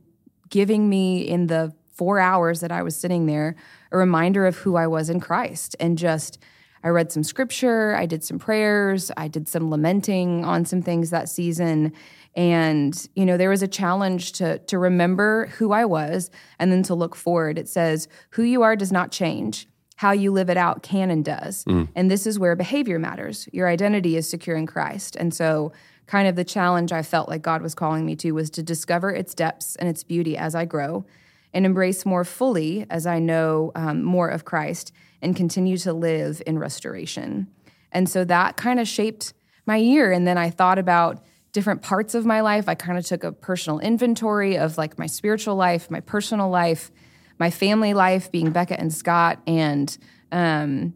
[0.50, 3.56] giving me in the four hours that I was sitting there
[3.92, 6.38] a reminder of who I was in Christ and just.
[6.82, 11.10] I read some scripture, I did some prayers, I did some lamenting on some things
[11.10, 11.92] that season.
[12.34, 16.82] And, you know, there was a challenge to to remember who I was and then
[16.84, 17.58] to look forward.
[17.58, 19.68] It says, who you are does not change.
[19.96, 21.64] How you live it out can and does.
[21.66, 21.88] Mm.
[21.94, 23.46] And this is where behavior matters.
[23.52, 25.16] Your identity is secure in Christ.
[25.16, 25.72] And so
[26.06, 29.10] kind of the challenge I felt like God was calling me to was to discover
[29.10, 31.04] its depths and its beauty as I grow
[31.52, 36.42] and embrace more fully as I know um, more of Christ and continue to live
[36.46, 37.48] in restoration.
[37.92, 39.32] And so that kind of shaped
[39.66, 40.12] my year.
[40.12, 42.68] And then I thought about different parts of my life.
[42.68, 46.90] I kind of took a personal inventory of like my spiritual life, my personal life,
[47.38, 49.96] my family life, being Becca and Scott, and
[50.30, 50.94] um,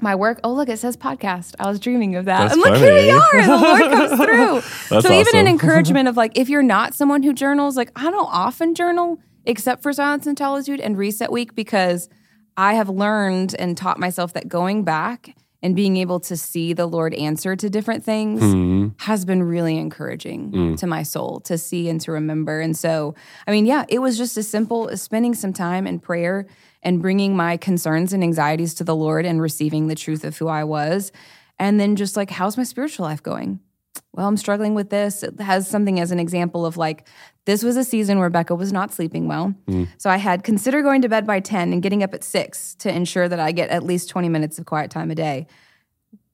[0.00, 0.40] my work.
[0.42, 1.54] Oh, look, it says podcast.
[1.60, 2.48] I was dreaming of that.
[2.48, 3.46] That's and look, here we are.
[3.46, 4.20] The Lord comes
[4.90, 5.00] through.
[5.02, 8.28] So even an encouragement of like, if you're not someone who journals, like I don't
[8.32, 12.08] often journal except for silence and solitude and reset week because
[12.56, 16.86] I have learned and taught myself that going back and being able to see the
[16.86, 18.94] Lord answer to different things Mhm.
[19.02, 20.76] has been really encouraging Mm.
[20.78, 22.60] to my soul to see and to remember.
[22.60, 23.14] And so,
[23.46, 26.46] I mean, yeah, it was just as simple as spending some time in prayer
[26.82, 30.48] and bringing my concerns and anxieties to the Lord and receiving the truth of who
[30.48, 31.12] I was.
[31.58, 33.60] And then just like, how's my spiritual life going?
[34.12, 35.22] Well, I'm struggling with this.
[35.22, 37.06] It has something as an example of like,
[37.44, 39.54] this was a season where Becca was not sleeping well.
[39.68, 39.88] Mm.
[39.98, 42.92] So I had consider going to bed by 10 and getting up at 6 to
[42.92, 45.46] ensure that I get at least 20 minutes of quiet time a day.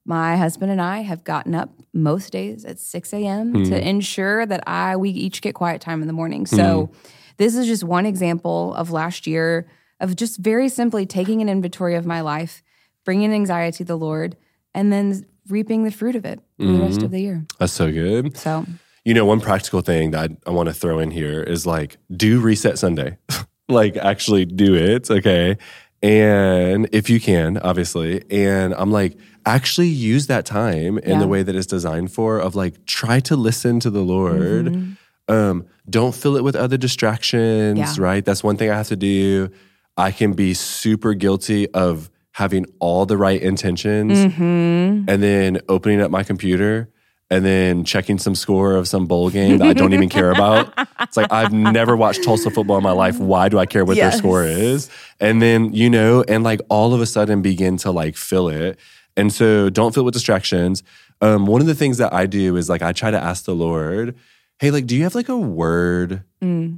[0.05, 3.53] My husband and I have gotten up most days at 6 a.m.
[3.53, 3.81] to mm.
[3.81, 6.45] ensure that I we each get quiet time in the morning.
[6.45, 6.95] So mm.
[7.37, 9.67] this is just one example of last year
[9.99, 12.63] of just very simply taking an inventory of my life,
[13.03, 14.37] bringing anxiety to the Lord,
[14.73, 17.45] and then reaping the fruit of it for the rest of the year.
[17.59, 18.35] That's so good.
[18.37, 18.65] So
[19.05, 21.97] You know, one practical thing that I, I want to throw in here is like
[22.15, 23.17] do reset Sunday.
[23.69, 25.57] like actually do it, okay?
[26.03, 28.23] And if you can, obviously.
[28.31, 31.19] And I'm like, actually use that time in Yeah.
[31.19, 34.65] the way that it's designed for, of like try to listen to the Lord.
[34.67, 35.33] Mm-hmm.
[35.33, 37.93] Um, don't fill it with other distractions, Yeah.
[38.03, 38.23] right?
[38.23, 39.49] That's one thing I have to do.
[39.97, 45.09] I can be super guilty of having all the right intentions Mm-hmm.
[45.09, 46.87] and then opening up my computer
[47.31, 50.71] and then checking some score of some bowl game that I don't even care about.
[51.01, 53.17] It's like I've never watched Tulsa football in my life.
[53.19, 54.13] Why do I care what Yes.
[54.13, 54.87] their score is?
[55.19, 58.77] And then, you know, and like all of a sudden begin to like fill it.
[59.17, 60.83] And so don't fill it with distractions.
[61.19, 63.55] Um, one of the things that I do is like I try to ask the
[63.55, 64.15] Lord,
[64.59, 66.21] hey, like, do you have like a word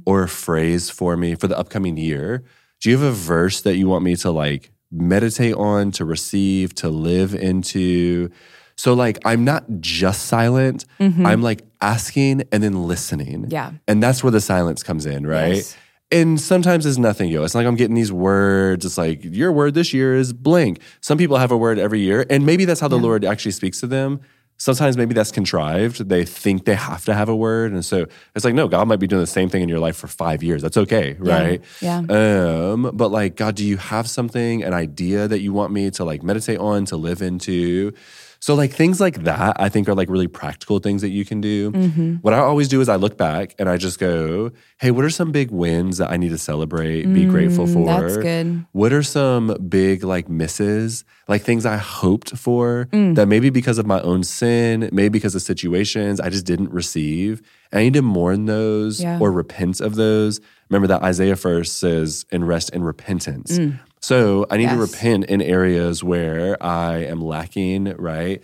[0.06, 2.42] or a phrase for me for the upcoming year?
[2.80, 6.74] Do you have a verse that you want me to like meditate on, to receive,
[6.76, 8.30] to live into?
[8.76, 10.86] So like I'm not just silent.
[10.98, 11.26] Mm-hmm.
[11.26, 13.46] I'm like asking and then listening.
[13.48, 13.72] Yeah.
[13.86, 15.56] And that's where the silence comes in, right?
[15.56, 15.76] Yes.
[16.12, 17.44] And sometimes it's nothing, yo.
[17.44, 18.84] It's like I'm getting these words.
[18.84, 20.80] It's like your word this year is blank.
[21.00, 23.78] Some people have a word every year, and maybe that's how the Lord actually speaks
[23.80, 24.20] to them.
[24.60, 26.10] Sometimes maybe that's contrived.
[26.10, 29.00] They think they have to have a word, and so it's like, no, God might
[29.00, 30.60] be doing the same thing in your life for five years.
[30.60, 31.62] That's okay, right?
[31.80, 32.00] Yeah.
[32.10, 36.04] Um, but like, God, do you have something, an idea that you want me to
[36.04, 37.94] like meditate on, to live into?
[38.42, 41.42] So like things like that, I think are like really practical things that you can
[41.42, 41.70] do.
[41.72, 42.14] Mm-hmm.
[42.22, 45.10] What I always do is I look back and I just go, "Hey, what are
[45.10, 47.86] some big wins that I need to celebrate, be grateful for?
[47.86, 48.64] Mm, that's good.
[48.72, 53.14] What are some big like misses, like things I hoped for Mm.
[53.16, 57.42] that maybe because of my own sin, maybe because of situations I just didn't receive.
[57.74, 59.18] I need to mourn those Yeah.
[59.20, 60.40] or repent of those.
[60.70, 63.58] Remember that Isaiah first says, "And rest in repentance."
[64.00, 64.80] So I need to Mm.
[64.80, 67.94] Repent in areas where I am lacking.
[67.98, 68.42] Right?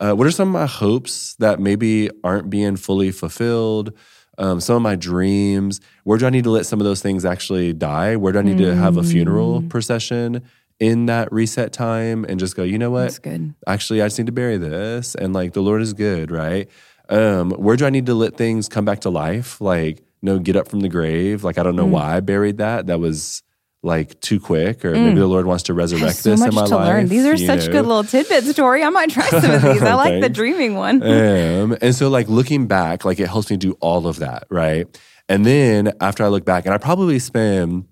[0.00, 3.92] Uh, what are some of my hopes that maybe aren't being fully fulfilled?
[4.38, 5.80] Um, some of my dreams.
[6.02, 8.16] Where do I need to let some of those things actually die?
[8.16, 9.68] Where do I need to have a funeral Mm.
[9.68, 10.42] procession
[10.80, 13.02] in that reset time and just go, you know what?
[13.02, 13.54] That's good.
[13.68, 15.14] Actually, I just need to bury this.
[15.14, 16.68] And like the Lord is good, right?
[17.08, 19.60] Um, where do I need to let things come back to life?
[19.60, 21.44] Like, no, get up from the grave.
[21.44, 21.64] Like, I Mm.
[21.64, 22.86] don't know why I buried that.
[22.88, 23.42] That was
[23.84, 26.22] like too quick, or maybe the Lord wants to resurrect Mm.
[26.22, 26.86] so this much in my to life.
[26.88, 27.08] learn.
[27.08, 27.72] These are you such know?
[27.72, 28.82] good little tidbits, Tory.
[28.82, 29.82] I might try some of these.
[29.82, 31.02] I like the dreaming one.
[31.04, 34.86] Um, and so like looking back, like it helps me do all of that, right?
[35.28, 37.84] And then after I look back, and I probably spend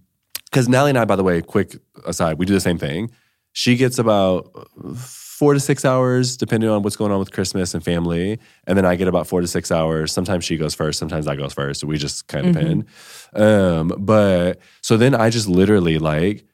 [0.51, 1.77] because Natalie and I, by the way, quick
[2.07, 3.11] aside, we do the same thing.
[3.53, 4.51] She gets about
[5.43, 8.87] four to six hours, depending on what's going on with Christmas and family, and then
[8.87, 10.13] I get about four to six hours.
[10.13, 11.83] Sometimes she goes first, sometimes I goes first.
[11.83, 12.85] We just kind of depend.
[13.35, 16.45] Um, but so then I just literally like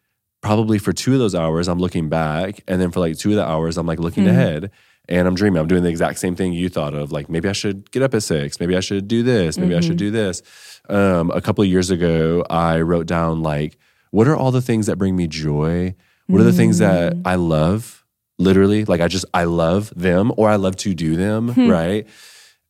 [0.40, 3.37] probably for two of those hours I'm looking back, and then for like two of
[3.37, 4.70] the hours I'm like looking ahead.
[5.07, 5.61] And I'm dreaming.
[5.61, 7.12] I'm doing the exact same thing you thought of.
[7.12, 8.59] Like maybe I should get up at six.
[8.59, 9.59] Maybe I should do this.
[9.59, 10.40] Maybe I should do this.
[10.88, 13.77] Um, a couple of years ago, I wrote down like,
[14.12, 15.94] what are all the things that bring me joy?
[16.27, 17.98] What are the things that I love?
[18.38, 22.07] Literally, like I just I love them or I love to do them, right?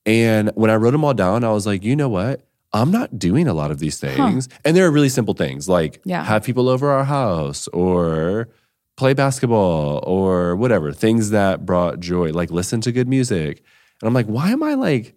[0.07, 2.43] And when I wrote them all down, I was like, you know what?
[2.73, 4.49] I'm not doing a lot of these things.
[4.65, 6.25] And there are really simple things like Yeah.
[6.25, 8.49] have people over our house or
[8.97, 13.63] play basketball or whatever, things that brought joy, like listen to good music.
[14.01, 15.15] And I'm like, why am I like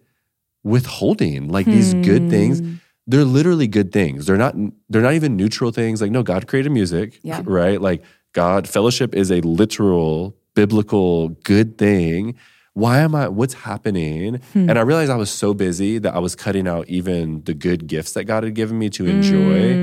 [0.64, 2.60] withholding like these good things?
[2.60, 2.74] Hmm.
[3.06, 4.26] They're literally good things.
[4.26, 4.54] They're not
[4.88, 6.00] they're not even neutral things.
[6.00, 7.42] Like, no, God created music, Yeah.
[7.44, 7.80] right?
[7.80, 12.36] Like God, fellowship is a literal, biblical good thing.
[12.74, 14.36] Why am I, what's happening?
[14.52, 14.70] Hmm.
[14.70, 17.86] And I realized I was so busy that I was cutting out even the good
[17.86, 19.74] gifts that God had given me to enjoy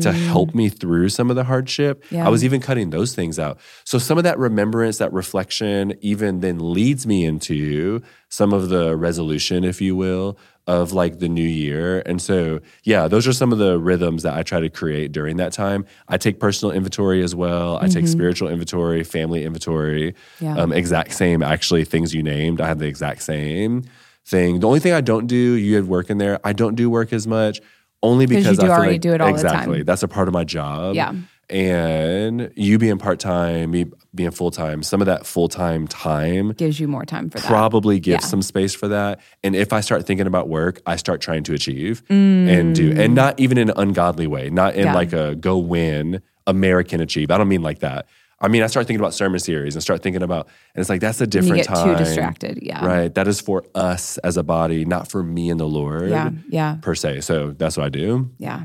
[0.00, 2.04] to help me through some of the hardship.
[2.10, 2.26] Yeah.
[2.26, 3.58] I was even cutting those things out.
[3.84, 8.96] So some of that remembrance, that reflection, even then leads me into some of the
[8.96, 12.02] resolution, if you will, of like the new year.
[12.06, 15.36] And so, yeah, those are some of the rhythms that I try to create during
[15.36, 15.84] that time.
[16.08, 17.76] I take personal inventory as well.
[17.76, 20.12] I take spiritual inventory, family inventory.
[20.12, 20.44] Mm-hmm.
[20.44, 20.56] Yeah.
[20.56, 22.60] Um, exact same, actually, things you named.
[22.60, 23.84] I have the exact same
[24.24, 24.60] thing.
[24.60, 26.40] The only thing I don't do, you had work in there.
[26.44, 27.60] I don't do work as much.
[28.04, 29.46] Only 'Cause you because do I already like, do it all the time.
[29.54, 29.82] exactly.
[29.82, 30.94] That's a part of my job.
[30.94, 31.12] Yeah.
[31.50, 36.52] And you being part time, me being full time, some of that full time time
[36.52, 37.46] Gives you more time for that.
[37.46, 38.28] probably gives Yeah.
[38.28, 39.20] some space for that.
[39.42, 43.14] And if I start thinking about work, I start trying to achieve and do, and
[43.14, 44.86] not even in an ungodly way, not in Mm.
[44.86, 44.94] Yeah.
[44.94, 47.30] like a go win, American achieve.
[47.30, 48.06] I don't mean like that.
[48.44, 51.00] I mean, I start thinking about sermon series and start thinking about, and it's like
[51.00, 51.96] that's a And you different get time.
[51.96, 52.58] too distracted.
[52.62, 52.84] Yeah.
[52.84, 53.14] Right.
[53.14, 56.30] That is for us as a body, not for me and the Lord Yeah.
[56.48, 56.76] Yeah.
[56.82, 57.22] per se.
[57.22, 58.30] So that's what I do.
[58.38, 58.64] Yeah.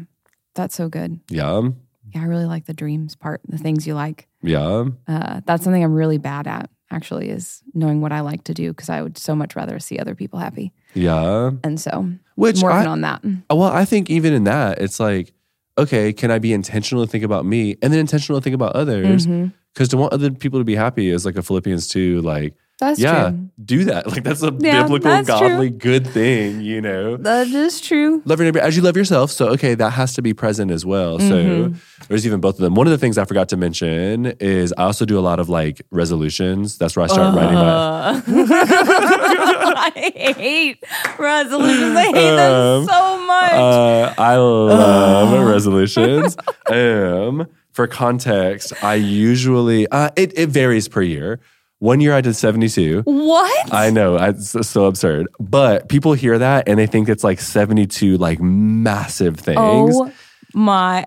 [0.55, 1.19] That's so good.
[1.29, 1.61] Yeah.
[2.13, 2.21] Yeah.
[2.21, 4.27] I really like the dreams part, the things you like.
[4.41, 4.85] Yeah.
[5.07, 8.71] Uh, that's something I'm really bad at, actually, is knowing what I like to do
[8.71, 10.73] because I would so much rather see other people happy.
[10.95, 11.51] Yeah.
[11.63, 13.23] And so Which I'm working I, on that.
[13.49, 15.33] well, I think even in that, it's like,
[15.77, 18.75] okay, can I be intentional to think about me and then intentional to think about
[18.75, 19.27] others?
[19.27, 19.53] Mhm.
[19.73, 22.99] Because to want other people to be happy is like a Philippians 2, like, That's
[22.99, 23.49] yeah, true.
[23.63, 24.07] do that.
[24.07, 25.49] Like that's a Yeah, biblical, that's true.
[25.49, 27.17] godly, good thing, you know?
[27.17, 28.21] That is true.
[28.25, 29.31] Love your neighbor as you love yourself.
[29.31, 31.19] So, okay, that has to be present as well.
[31.19, 31.75] So, Mm-hmm.
[32.07, 32.73] there's even both of them.
[32.75, 35.49] One of the things I forgot to mention is I also do a lot of
[35.49, 36.77] like resolutions.
[36.77, 38.23] That's where I start writing my.
[39.81, 40.83] I hate
[41.17, 41.95] resolutions.
[41.95, 43.51] I hate them Um, so much.
[43.53, 46.37] Uh, I love resolutions.
[46.69, 51.39] I Um, for context, I usually uh, it it varies per year,
[51.79, 53.01] One year I did 72.
[53.05, 53.73] What?
[53.73, 55.27] I know, it's so, absurd.
[55.39, 59.57] But people hear that and they think it's like 72 like massive things.
[59.61, 60.11] oh
[60.53, 61.05] my.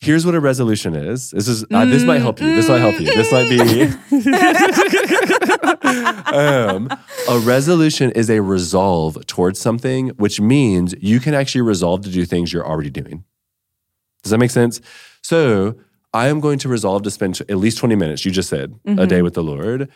[0.00, 1.30] Here's what a resolution is.
[1.30, 2.54] This is uh, this might help you.
[2.54, 3.06] This might help you.
[3.06, 3.58] This might be
[6.36, 6.88] um,
[7.28, 12.26] a resolution is a resolve towards something, which means you can actually resolve to do
[12.26, 13.24] things you're already doing.
[14.22, 14.82] Does that make sense?
[15.22, 15.76] So
[16.16, 19.06] I am going to resolve to spend at least 20 minutes, you just said, a
[19.06, 19.24] day mm-hmm.
[19.24, 19.90] with the Lord.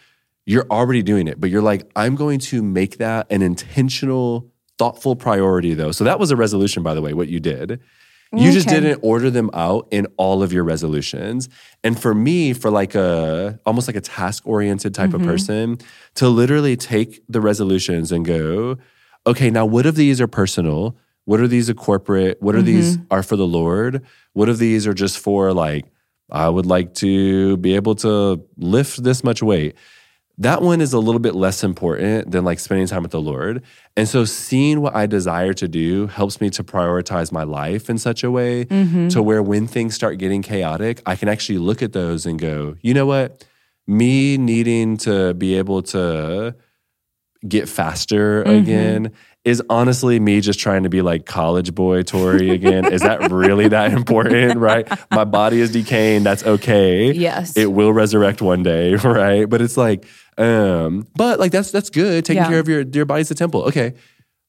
[0.45, 5.17] You're already doing it, but you're like, I'm going to make that an intentional, thoughtful
[5.17, 5.93] priority, though.
[5.93, 7.81] So that was a resolution, by the way, what you did.
[8.33, 11.49] You just didn't order them out in all of your resolutions.
[11.83, 15.31] And for me, for like a almost like a task oriented type of mm-hmm.
[15.31, 15.79] person,
[16.17, 18.77] to literally take the resolutions and go,
[19.27, 20.97] okay, now what of these are personal?
[21.25, 22.41] What are these are corporate?
[22.41, 23.07] What are these mm-hmm.
[23.11, 24.05] are for the Lord?
[24.35, 25.87] What of these are just for like,
[26.33, 29.77] I would like to be able to lift this much weight?
[30.41, 33.63] that one is a little bit less important than like spending time with the Lord.
[33.95, 37.99] And so seeing what I desire to do helps me to prioritize my life in
[37.99, 39.09] such a way mm-hmm.
[39.09, 42.75] to where when things start getting chaotic, I can actually look at those and go,
[42.81, 43.45] you know what?
[43.87, 46.55] Me needing to be able to
[47.47, 48.51] get faster mm-hmm.
[48.51, 49.13] again
[49.45, 52.93] is honestly me just trying to be like college boy Tory again.
[52.93, 54.59] is that really that important?
[54.59, 54.87] Right?
[55.11, 56.25] My body is decaying.
[56.25, 57.13] That's okay.
[57.13, 57.57] Yes.
[57.57, 59.49] It will resurrect one day, right?
[59.49, 60.05] But it's like,
[60.37, 62.25] um, but like that's that's good.
[62.25, 62.49] Taking Yeah.
[62.49, 63.63] care of your your body's a temple.
[63.65, 63.95] Okay.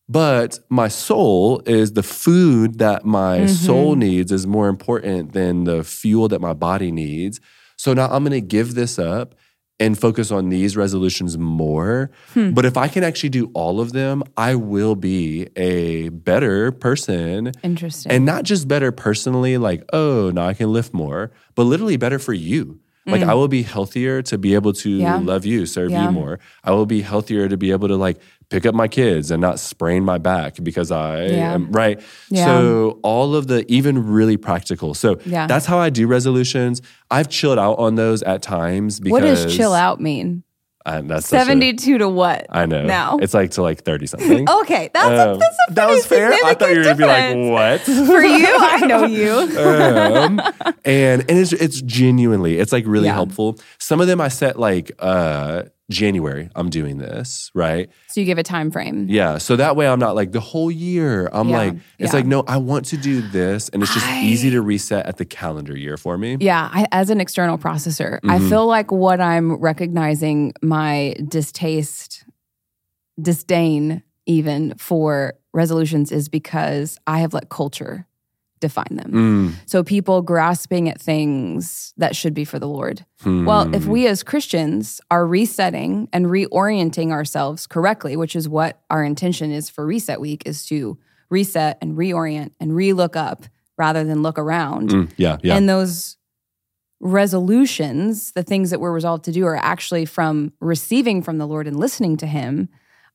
[0.10, 3.48] But my soul is the food that my Mm-hmm.
[3.48, 7.40] soul needs is more important than the fuel that my body needs.
[7.78, 9.36] So now I'm going to give this up
[9.82, 12.12] and focus on these resolutions more.
[12.36, 12.52] Hmm.
[12.52, 17.52] But if I can actually do all of them, I will be a better person.
[17.64, 18.12] Interesting.
[18.12, 22.20] And not just better personally, like, oh, now I can lift more, but literally better
[22.20, 22.80] for you.
[23.08, 25.02] Like, I will be healthier to be able to Mm.
[25.02, 25.18] Yeah.
[25.18, 26.06] love you, serve Yeah.
[26.06, 26.40] you more.
[26.64, 28.20] I will be healthier to be able to like
[28.52, 31.54] pick up my kids and not sprain my back because I Yeah.
[31.54, 32.00] am right.
[32.30, 32.46] Yeah.
[32.46, 34.94] So, all of the even really practical.
[34.94, 35.48] So, Yeah.
[35.48, 36.82] that's how I do resolutions.
[37.10, 40.44] I've chilled out on those at times because what does chill out mean?
[40.84, 42.48] I, that's such a- 72 to what?
[42.50, 42.84] I know.
[42.84, 43.20] Now.
[43.22, 44.50] It's like to like 30 something.
[44.62, 44.90] okay.
[44.94, 46.32] That's, a, Um, that's a that was fair.
[46.34, 49.32] I thought you were gonna be like, "What?" For you, I know you.
[49.60, 50.42] um,
[50.84, 53.14] and and it's it's genuinely it's like really Yeah.
[53.14, 53.60] helpful.
[53.78, 56.50] Some of them I set like uh January.
[56.56, 57.90] I'm doing this right.
[58.08, 59.08] So you give a time frame.
[59.10, 61.30] Yeah, so that way I'm not like the whole year.
[61.32, 62.20] I'm Yeah, like it's yeah.
[62.20, 65.18] like no, I want to do this, and it's just I- easy to reset at
[65.18, 66.38] the calendar year for me.
[66.40, 68.50] Yeah, I, as an external processor, I Mm-hmm.
[68.50, 72.24] feel like what I'm recognizing my distaste,
[73.22, 78.08] disdain even for resolutions is because I have let culture
[78.62, 79.12] define them.
[79.12, 83.06] Mm, So people grasping at things that should be for the Lord.
[83.26, 83.92] Well, if hmm.
[83.92, 89.70] we as Christians are resetting and reorienting ourselves correctly, which is what our intention is
[89.70, 90.98] for Reset Week, is to
[91.30, 93.46] reset and reorient and re-look up
[93.78, 94.90] rather than look around.
[94.90, 95.56] Mm, yeah, yeah.
[95.56, 96.18] And those
[97.00, 101.68] resolutions, the things that we're resolved to do, are actually from receiving from the Lord
[101.68, 102.70] and listening to Him.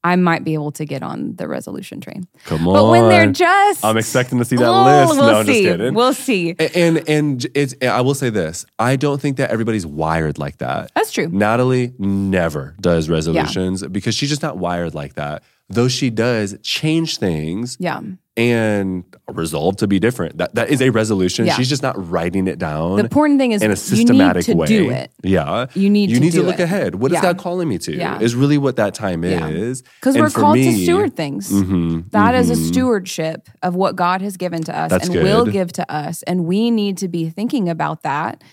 [0.05, 2.29] I might be able to get on the resolution train.
[2.45, 2.75] Come on.
[2.75, 5.17] But when they're just, I'm expecting to see that Oh, list.
[5.19, 5.65] We'll no, I'm see.
[5.65, 5.95] just kidding.
[5.95, 6.51] We'll see.
[6.59, 8.65] A- and and it's I will say this.
[8.79, 10.93] I don't think that everybody's wired like that.
[10.95, 11.29] That's true.
[11.29, 15.43] Natalie never does resolutions because she's just not wired like that.
[15.69, 18.01] Though she does change things Yeah.
[18.37, 20.39] and resolve to be different.
[20.39, 21.45] That that is a resolution.
[21.47, 21.55] Yeah.
[21.55, 24.53] She's just not writing it down The important thing is in a you systematic need
[24.53, 24.67] to way.
[24.67, 25.11] do it.
[25.25, 25.67] Yeah.
[25.75, 26.63] You need you to need to look it.
[26.63, 26.95] ahead.
[26.97, 27.23] What is Yeah.
[27.23, 27.93] God calling me to?
[27.97, 28.21] Yeah.
[28.21, 29.83] Is really what that time is.
[30.01, 31.51] Because we're called to me- steward things.
[31.51, 32.67] Mhm, That is a mhm.
[32.69, 36.23] stewardship of what God has given to us That's and will give to us.
[36.25, 38.45] And we need to be thinking about that,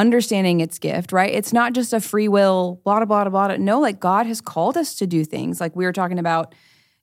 [0.00, 1.32] understanding its gift, right?
[1.32, 3.56] It's not just a free will, blah, blah, blah, blah.
[3.58, 5.60] No, like God has called us to do things.
[5.60, 6.54] Like we were talking about,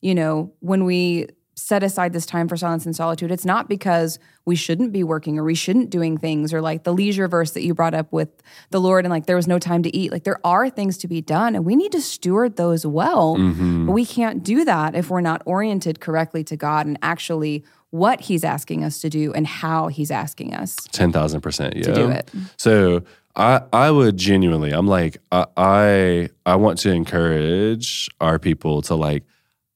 [0.02, 4.18] you know, when we set aside this time for silence and solitude, it's not because
[4.46, 7.64] we shouldn't be working or we shouldn't doing things or like the leisure verse that
[7.64, 8.30] you brought up with
[8.72, 10.12] the Lord and like there was no time to eat.
[10.12, 13.38] Like there are things to be done and we need to steward those well.
[13.38, 13.88] Mm-hmm.
[13.88, 18.22] But we can't do that if we're not oriented correctly to God and actually what
[18.22, 20.76] he's asking us to do and how he's asking us.
[20.92, 21.92] Ten thousand percent, yeah.
[21.94, 22.32] do it.
[22.58, 23.04] So
[23.36, 28.96] I I would genuinely, I'm like I I, I want to encourage our people to
[28.96, 29.24] like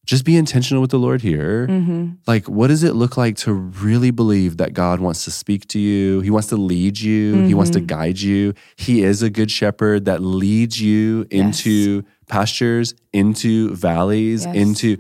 [0.03, 1.67] just be intentional with the Lord here.
[1.67, 2.13] Mm-hmm.
[2.25, 5.79] Like, what does it look like to really believe that God wants to speak to
[5.79, 6.21] you?
[6.21, 7.43] He wants to lead you.
[7.43, 7.85] He wants to Mm-hmm.
[7.85, 8.53] guide you.
[8.75, 14.55] He is a good shepherd that leads you into pastures, into valleys, Yes.
[14.55, 14.97] into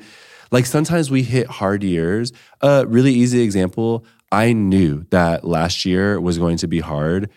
[0.51, 2.31] like sometimes we hit hard years.
[2.61, 7.29] A really easy example I knew that last year was going to be hard,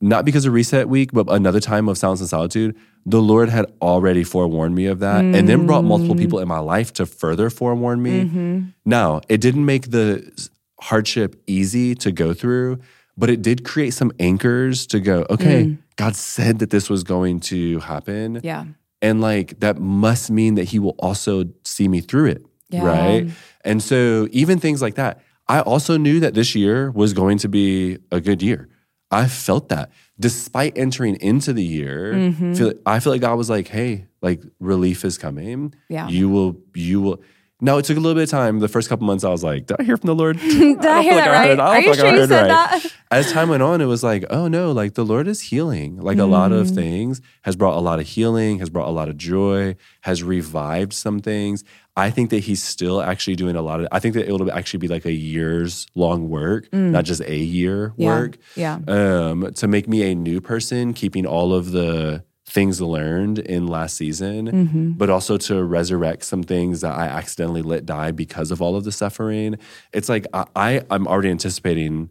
[0.00, 2.76] not because of reset week, but another time of silence and solitude.
[3.06, 6.58] the Lord had already forewarned me of that and then brought multiple people in my
[6.58, 8.24] life to further forewarn me.
[8.24, 8.64] Mm-hmm.
[8.84, 10.48] Now, it didn't make the
[10.80, 12.80] hardship easy to go through,
[13.16, 17.38] but it did create some anchors to go, okay, God said that this was going
[17.40, 18.40] to happen.
[18.42, 18.64] Yeah.
[19.00, 21.44] And like that must mean that he will also
[21.76, 22.42] see me through it.
[22.70, 22.84] Yeah.
[22.84, 23.28] Right.
[23.64, 27.48] And so even things like that, I also knew that this year was going to
[27.48, 28.68] be a good year.
[29.10, 32.54] I felt that despite entering into the year, Mm-hmm.
[32.54, 35.74] feel, I feel like God was like, hey, like relief is coming.
[35.88, 36.08] Yeah.
[36.08, 37.18] You will, you will.
[37.58, 38.58] Now it took a little bit of time.
[38.58, 40.38] The first couple months, I was like, "Did I hear from the Lord?
[40.40, 41.58] Did Did I hear that right?
[41.58, 42.92] Are you sure you said that?
[43.10, 45.96] As time went on, it was like, oh no, like the Lord is healing.
[45.98, 46.74] Like a lot of Mm.
[46.74, 50.92] things has brought a lot of healing, has brought a lot of joy, has revived
[50.92, 51.64] some things.
[51.96, 53.88] I think that He's still actually doing a lot of.
[53.90, 57.90] I think that it'll actually be like a year's long work, not just a year
[57.90, 57.94] Mm.
[57.96, 58.06] Yeah.
[58.18, 58.78] work Yeah.
[58.86, 62.22] um, to make me a new person, keeping all of the
[62.56, 64.90] things learned in last season, Mm-hmm.
[65.00, 68.82] but also to resurrect some things that I accidentally let die because of all of
[68.84, 69.50] the suffering.
[69.92, 72.08] It's like I, I I'm already anticipating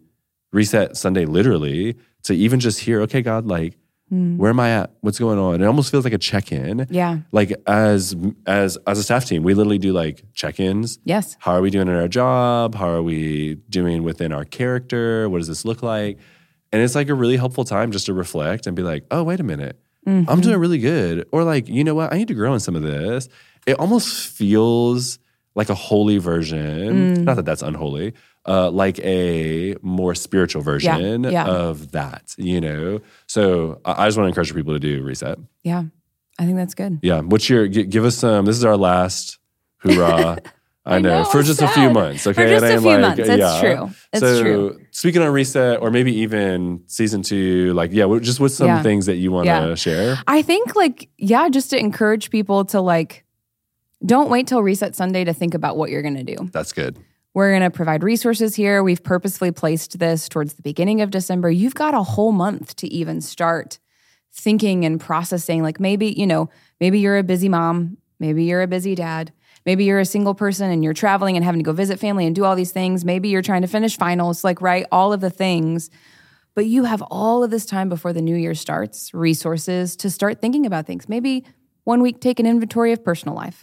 [0.53, 1.95] reset Sunday literally
[2.27, 3.73] to even just hear, okay, God, like
[4.39, 4.91] where am I at?
[5.01, 5.61] What's going on?
[5.61, 6.77] It almost feels like a check-in.
[6.77, 6.87] Mm.
[6.91, 7.13] Yeah.
[7.31, 8.15] Like as
[8.45, 10.99] as as a staff team, we literally do like check-ins.
[11.03, 11.35] Yes.
[11.39, 12.75] How are we doing in our job?
[12.75, 15.27] How are we doing within our character?
[15.27, 16.19] What does this look like?
[16.71, 19.39] And it's like a really helpful time just to reflect and be like, oh, wait
[19.39, 19.75] a minute.
[20.05, 21.27] I'm doing really good.
[21.31, 22.13] Or like, you know what?
[22.13, 23.27] I need to grow in some of this.
[23.65, 25.19] It almost feels
[25.55, 27.23] like a holy version.
[27.23, 28.13] Not that that's unholy.
[28.47, 31.47] Uh, like a more spiritual version yeah.
[31.47, 33.01] of that, you know?
[33.25, 35.39] So I just want to encourage people to do reset.
[35.63, 35.85] Yeah.
[36.37, 36.99] I think that's good.
[37.01, 37.21] Yeah.
[37.21, 39.39] What's your, gi- give us some, this is our last
[39.77, 40.39] hoorah.
[40.87, 42.27] I, I know, for just a few months.
[42.27, 42.43] Okay.
[42.43, 43.19] For just a few months.
[43.19, 43.89] It's true.
[44.13, 44.79] It's so true.
[44.91, 48.83] speaking on reset, or maybe even season two, like, yeah, just with some Yeah.
[48.83, 49.75] things that you want to Yeah.
[49.75, 50.17] share.
[50.27, 53.23] I think like yeah, just to encourage people to like
[54.05, 56.49] don't wait till reset Sunday to think about what you're going to do.
[56.51, 56.97] That's good.
[57.33, 58.83] We're going to provide resources here.
[58.83, 61.49] We've purposefully placed this towards the beginning of December.
[61.49, 63.79] You've got a whole month to even start
[64.31, 68.67] thinking and processing like maybe, you know, maybe you're a busy mom, maybe you're a
[68.67, 69.31] busy dad.
[69.65, 72.35] Maybe you're a single person and you're traveling and having to go visit family and
[72.35, 73.03] do all these things.
[73.03, 74.85] Maybe you're trying to finish finals, like, right?
[74.91, 75.89] All of the things.
[76.53, 80.39] But you have all of this time before the new year starts, resources to start
[80.39, 81.09] thinking about things.
[81.09, 81.43] Maybe
[81.83, 83.61] one week take an inventory of personal life.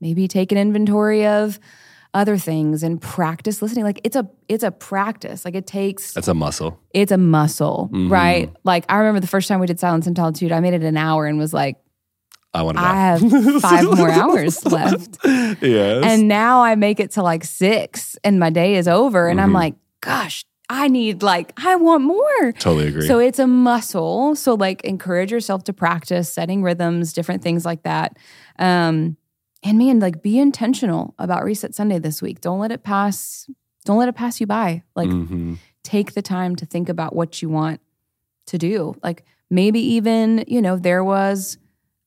[0.00, 1.58] Maybe take an inventory of
[2.12, 3.84] other things and practice listening.
[3.84, 5.44] Like it's a it's a practice.
[5.44, 6.78] Like it takes That's a muscle.
[6.92, 8.12] it's a muscle, Mm-hmm.
[8.12, 8.52] right?
[8.64, 10.96] Like I remember the first time we did silence and solitude, I made it an
[10.96, 11.76] hour and was like,
[12.54, 13.20] I want to I have
[13.60, 15.18] five more hours left.
[15.24, 16.04] yes.
[16.04, 19.28] And now I make it to like six and my day is over.
[19.28, 19.56] And I'm Mm-hmm.
[19.56, 22.52] like, gosh, I need like, I want more.
[22.52, 23.06] totally agree.
[23.08, 24.34] So it's a muscle.
[24.36, 28.16] So like encourage yourself to practice setting rhythms, different things like that.
[28.58, 29.16] Um,
[29.62, 32.40] and man, like be intentional about Reset Sunday this week.
[32.40, 33.48] Don't let it pass.
[33.84, 34.82] Don't let it pass you by.
[34.94, 35.58] Like Mhm.
[35.82, 37.80] take the time to think about what you want
[38.46, 38.94] to do.
[39.02, 41.58] Like maybe even, you know, there was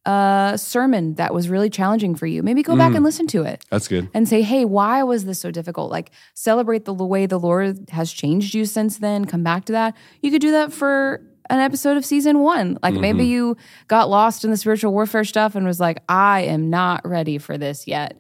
[0.08, 2.42] a sermon that was really challenging for you.
[2.42, 3.06] Maybe go back and mm.
[3.06, 4.10] listen to it That's good.
[4.14, 5.92] and say, hey, why was this so difficult?
[5.92, 9.26] Like, celebrate the way the Lord has changed you since then.
[9.26, 9.98] Come back to that.
[10.22, 12.78] You could do that for an episode of season one.
[12.82, 13.32] Like, maybe mm-hmm.
[13.32, 13.58] you
[13.90, 17.58] got lost in the spiritual warfare stuff and was like, I am not ready for
[17.58, 18.18] this yet.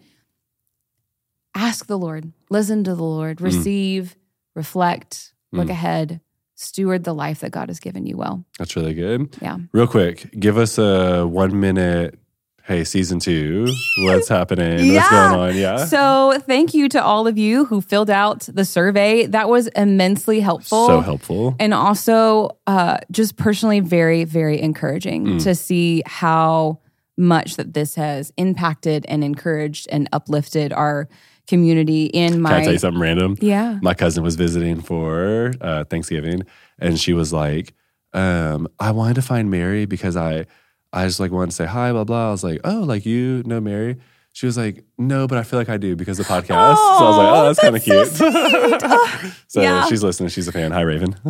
[1.55, 3.45] Ask the Lord, listen to the Lord, mm.
[3.45, 4.17] receive,
[4.55, 5.71] reflect, look mm.
[5.71, 6.19] ahead,
[6.57, 8.43] steward the life that God has given you well.
[8.59, 9.35] That's really good.
[9.41, 9.57] Yeah.
[9.71, 12.19] Real quick, give us a one minute.
[12.63, 13.65] Hey, season two.
[13.99, 14.93] What's happening?
[14.93, 15.55] What's going on?
[15.55, 15.85] Yeah.
[15.85, 19.25] So, thank you to all of you who filled out the survey.
[19.25, 20.85] That was immensely helpful.
[20.87, 21.55] so helpful.
[21.61, 25.43] and also uh, just personally very very encouraging Mm.
[25.43, 26.79] to see how
[27.19, 31.07] much that this has impacted and encouraged and uplifted our
[31.47, 33.37] community in my Can I tell you something random?
[33.41, 36.43] yeah My cousin was visiting for uh, Thanksgiving,
[36.79, 37.73] and she was like,
[38.13, 40.45] um, "I wanted to find Mary because I,
[40.93, 43.43] I just like wanted to say hi, blah blah." I was like, "Oh, like you
[43.45, 43.97] know Mary?"
[44.33, 47.03] She was like, "No, but I feel like I do because of the podcast." so
[47.05, 49.85] I was like, "Oh, that's, kind of cute." so Yeah.
[49.87, 50.29] she's listening.
[50.29, 50.71] She's a fan.
[50.71, 51.15] Hi, Raven.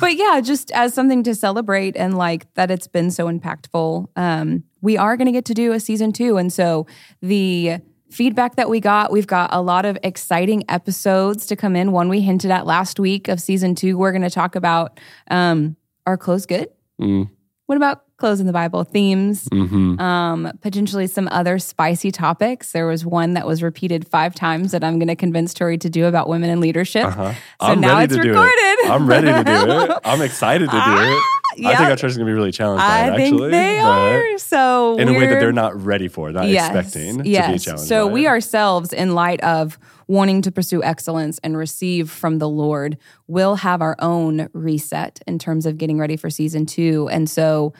[0.00, 4.62] but yeah just as something to celebrate and like that it's been so impactful um
[4.80, 6.86] we are going to get to do a season two and so
[7.20, 7.78] the
[8.12, 12.08] feedback that we got we've got a lot of exciting episodes to come in one
[12.08, 15.00] we hinted at last week of season two we're going to talk about
[15.30, 16.68] um are clothes good
[17.00, 17.28] Mm.
[17.66, 22.72] what about clothes in the bible themes hmm um, potentially some other spicy topics.
[22.72, 25.90] There was one that was repeated five times that I'm going to convince Tory to
[25.90, 27.06] do about women in leadership.
[27.06, 27.32] Uh-huh.
[27.34, 28.50] So I'm now it's recorded.
[28.58, 28.90] it.
[28.90, 29.98] I'm ready to do it.
[30.04, 31.22] I'm excited to do it.
[31.52, 33.50] I think our church is going to be really challenged by I it, think actually.
[33.50, 34.38] they but are.
[34.38, 37.88] So In a way that they're not ready for, not expecting to be challenged.
[37.88, 38.28] So we it.
[38.28, 39.78] ourselves, in light of
[40.08, 45.38] wanting to pursue excellence and receive from the Lord, will have our own reset in
[45.38, 47.08] terms of getting ready for season two.
[47.10, 47.72] And so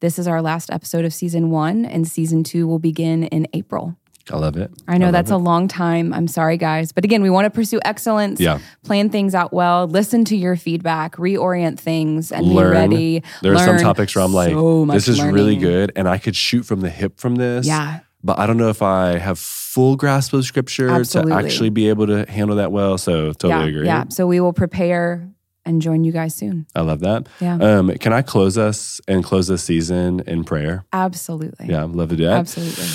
[0.00, 3.97] this is our last episode of season one, and season two will begin in April.
[4.32, 4.70] I love it.
[4.86, 5.34] I know love that's it.
[5.34, 6.12] a long time.
[6.12, 6.92] I'm sorry, guys.
[6.92, 8.58] But again, we want to pursue excellence, Yeah.
[8.84, 12.72] plan things out well, listen to your feedback, reorient things, and learn.
[12.72, 13.22] be ready.
[13.42, 16.36] There are some topics where I'm like, so this is really good, and I could
[16.36, 17.66] shoot from the hip from this.
[17.66, 18.00] Yeah.
[18.24, 21.32] But I don't know if I have full grasp of scripture Absolutely.
[21.32, 22.98] to actually be able to handle that well.
[22.98, 23.86] So totally yeah, agree.
[23.86, 24.04] Yeah.
[24.08, 25.28] So we will prepare
[25.68, 26.66] and join you guys soon.
[26.74, 27.28] I love that.
[27.40, 27.56] Yeah.
[27.56, 30.84] Um, can I close us and close this season in prayer?
[30.92, 31.66] Absolutely.
[31.66, 32.38] Yeah, I'd love to do that.
[32.38, 32.86] Absolutely.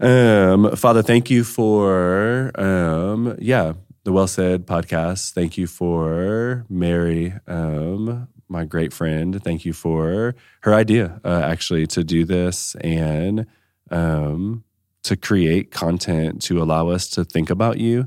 [0.00, 3.72] Um, Father, thank you for um, yeah,
[4.04, 5.32] the Well Said podcast.
[5.32, 9.42] Thank you for Mary, um, my great friend.
[9.42, 13.46] Thank you for her idea, uh, actually, to do this and
[13.90, 14.64] um,
[15.02, 18.06] to create content to allow us to think about you,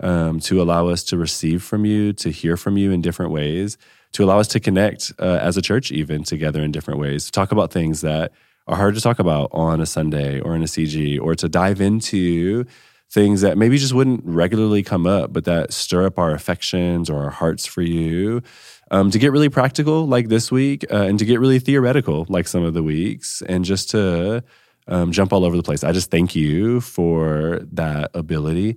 [0.00, 3.78] um, to allow us to receive from you, to hear from you in different ways,
[4.12, 7.32] to allow us to connect uh, as a church, even together in different ways, to
[7.32, 8.32] talk about things that
[8.66, 11.80] are hard to talk about on a Sunday or in a CG, or to dive
[11.80, 12.64] into
[13.10, 17.22] things that maybe just wouldn't regularly come up, but that stir up our affections or
[17.22, 18.42] our hearts for you.
[18.90, 22.46] Um, to get really practical, like this week, uh, and to get really theoretical, like
[22.46, 24.44] some of the weeks, and just to
[24.88, 25.84] um, jump all over the place.
[25.84, 28.76] I just thank you for that ability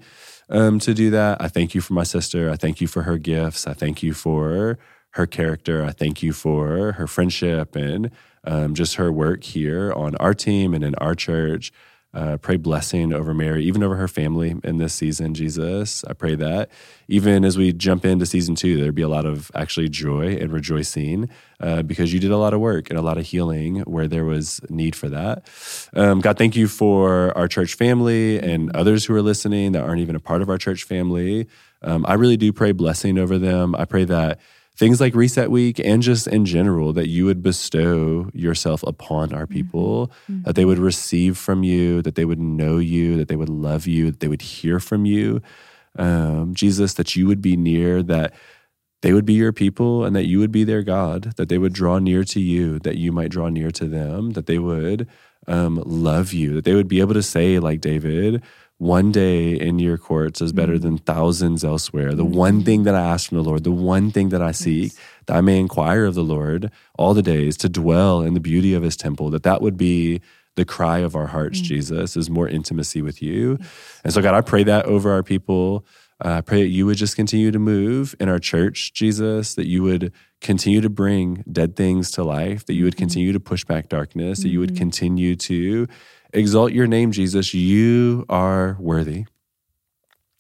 [0.50, 1.42] um, to do that.
[1.42, 2.50] I thank you for my sister.
[2.50, 3.68] I thank you for her gifts.
[3.68, 4.78] I thank you for
[5.12, 5.84] her character.
[5.84, 8.12] I thank you for her friendship and
[8.44, 11.72] um, just her work here on our team and in our church.
[12.12, 16.04] Uh, pray blessing over Mary, even over her family in this season, Jesus.
[16.06, 16.72] I pray that
[17.08, 20.52] even as we jump into season two, there'd be a lot of actually joy and
[20.52, 21.30] rejoicing
[21.60, 24.26] uh, because you did a lot of work and a lot of healing where there
[24.26, 25.48] was need for that.
[25.94, 30.02] Um, God, thank you for our church family and others who are listening that aren't
[30.02, 31.48] even a part of our church family.
[31.84, 33.76] Um, I really do pray blessing over them.
[33.76, 34.40] I pray that
[34.80, 39.46] things like reset week and just in general that you would bestow yourself upon our
[39.46, 40.10] people
[40.46, 43.86] that they would receive from you that they would know you that they would love
[43.86, 45.42] you that they would hear from you
[45.98, 48.34] um, jesus that you would be near that
[49.02, 51.74] they would be your people and that you would be their god that they would
[51.74, 55.06] draw near to you that you might draw near to them that they would
[55.48, 58.42] um, love you that they would be able to say like david
[58.80, 61.06] one day in your courts is better than mm.
[61.06, 62.16] thousands elsewhere.
[62.16, 62.66] The one mm.
[62.66, 64.94] thing that I ask from the Lord, the one thing that I seek,
[65.26, 68.74] that I may inquire of the Lord all the days to dwell in the beauty
[68.74, 70.22] of his temple, that that would be
[70.56, 71.64] the cry of our hearts, mm.
[71.64, 73.60] Jesus, is more intimacy with you.
[74.04, 75.86] And so, God, I pray that over our people.
[76.24, 79.68] Uh, I pray that you would just continue to move in our church, Jesus, that
[79.68, 80.12] you would
[80.42, 84.40] continue to bring dead things to life, that you would continue to push back darkness,
[84.40, 85.88] that you would continue to
[86.34, 87.54] exalt your name, Jesus.
[87.54, 89.26] You are worthy.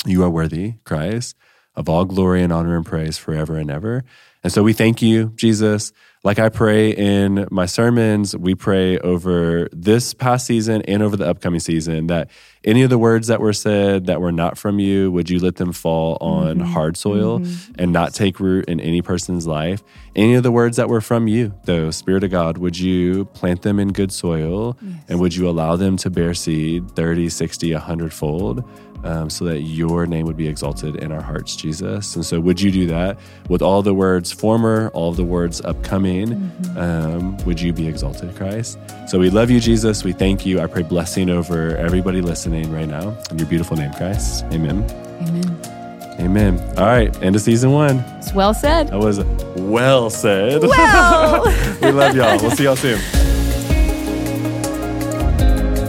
[0.06, 1.36] You are worthy, Christ,
[1.76, 4.04] of all glory and honor and praise forever and ever.
[4.44, 5.92] And so we thank you, Jesus.
[6.22, 11.26] Like I pray in my sermons, we pray over this past season and over the
[11.26, 12.30] upcoming season that
[12.66, 15.56] any of the words that were said that were not from you, would you let
[15.56, 16.74] them fall on mm-hmm.
[16.74, 17.74] hard soil mm-hmm.
[17.80, 19.82] and not take root in any person's life?
[20.14, 23.62] Any of the words that were from you, though, Spirit of God, would you plant
[23.62, 28.14] them in good soil and would you allow them to bear seed 30, 60, 100
[28.14, 28.70] fold?
[29.04, 32.16] Um, so that your name would be exalted in our hearts, Jesus.
[32.16, 36.52] And so, would you do that with all the words former, all the words upcoming?
[36.78, 38.78] Um, would you be exalted, Christ?
[39.08, 40.04] So, we love you, Jesus.
[40.04, 40.60] We thank you.
[40.60, 44.45] I pray blessing over everybody listening right now in your beautiful name, Christ.
[44.45, 44.84] Amen.
[45.22, 45.80] Amen.
[46.20, 46.60] Amen.
[46.78, 48.00] All right, end of season one.
[48.18, 48.89] It's well said.
[48.89, 49.24] That was
[49.56, 50.62] well said.
[50.62, 51.45] Well.
[51.82, 52.38] we love y'all.
[52.41, 53.00] We'll see y'all soon.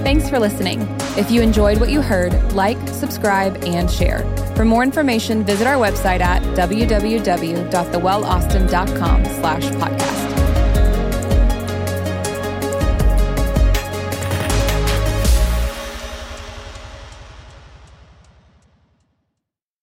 [0.04, 0.99] Thanks for listening.
[1.16, 4.24] If you enjoyed what you heard, like, subscribe, and share.
[4.54, 10.39] For more information, visit our website at www.thewellaustin.com slash podcast.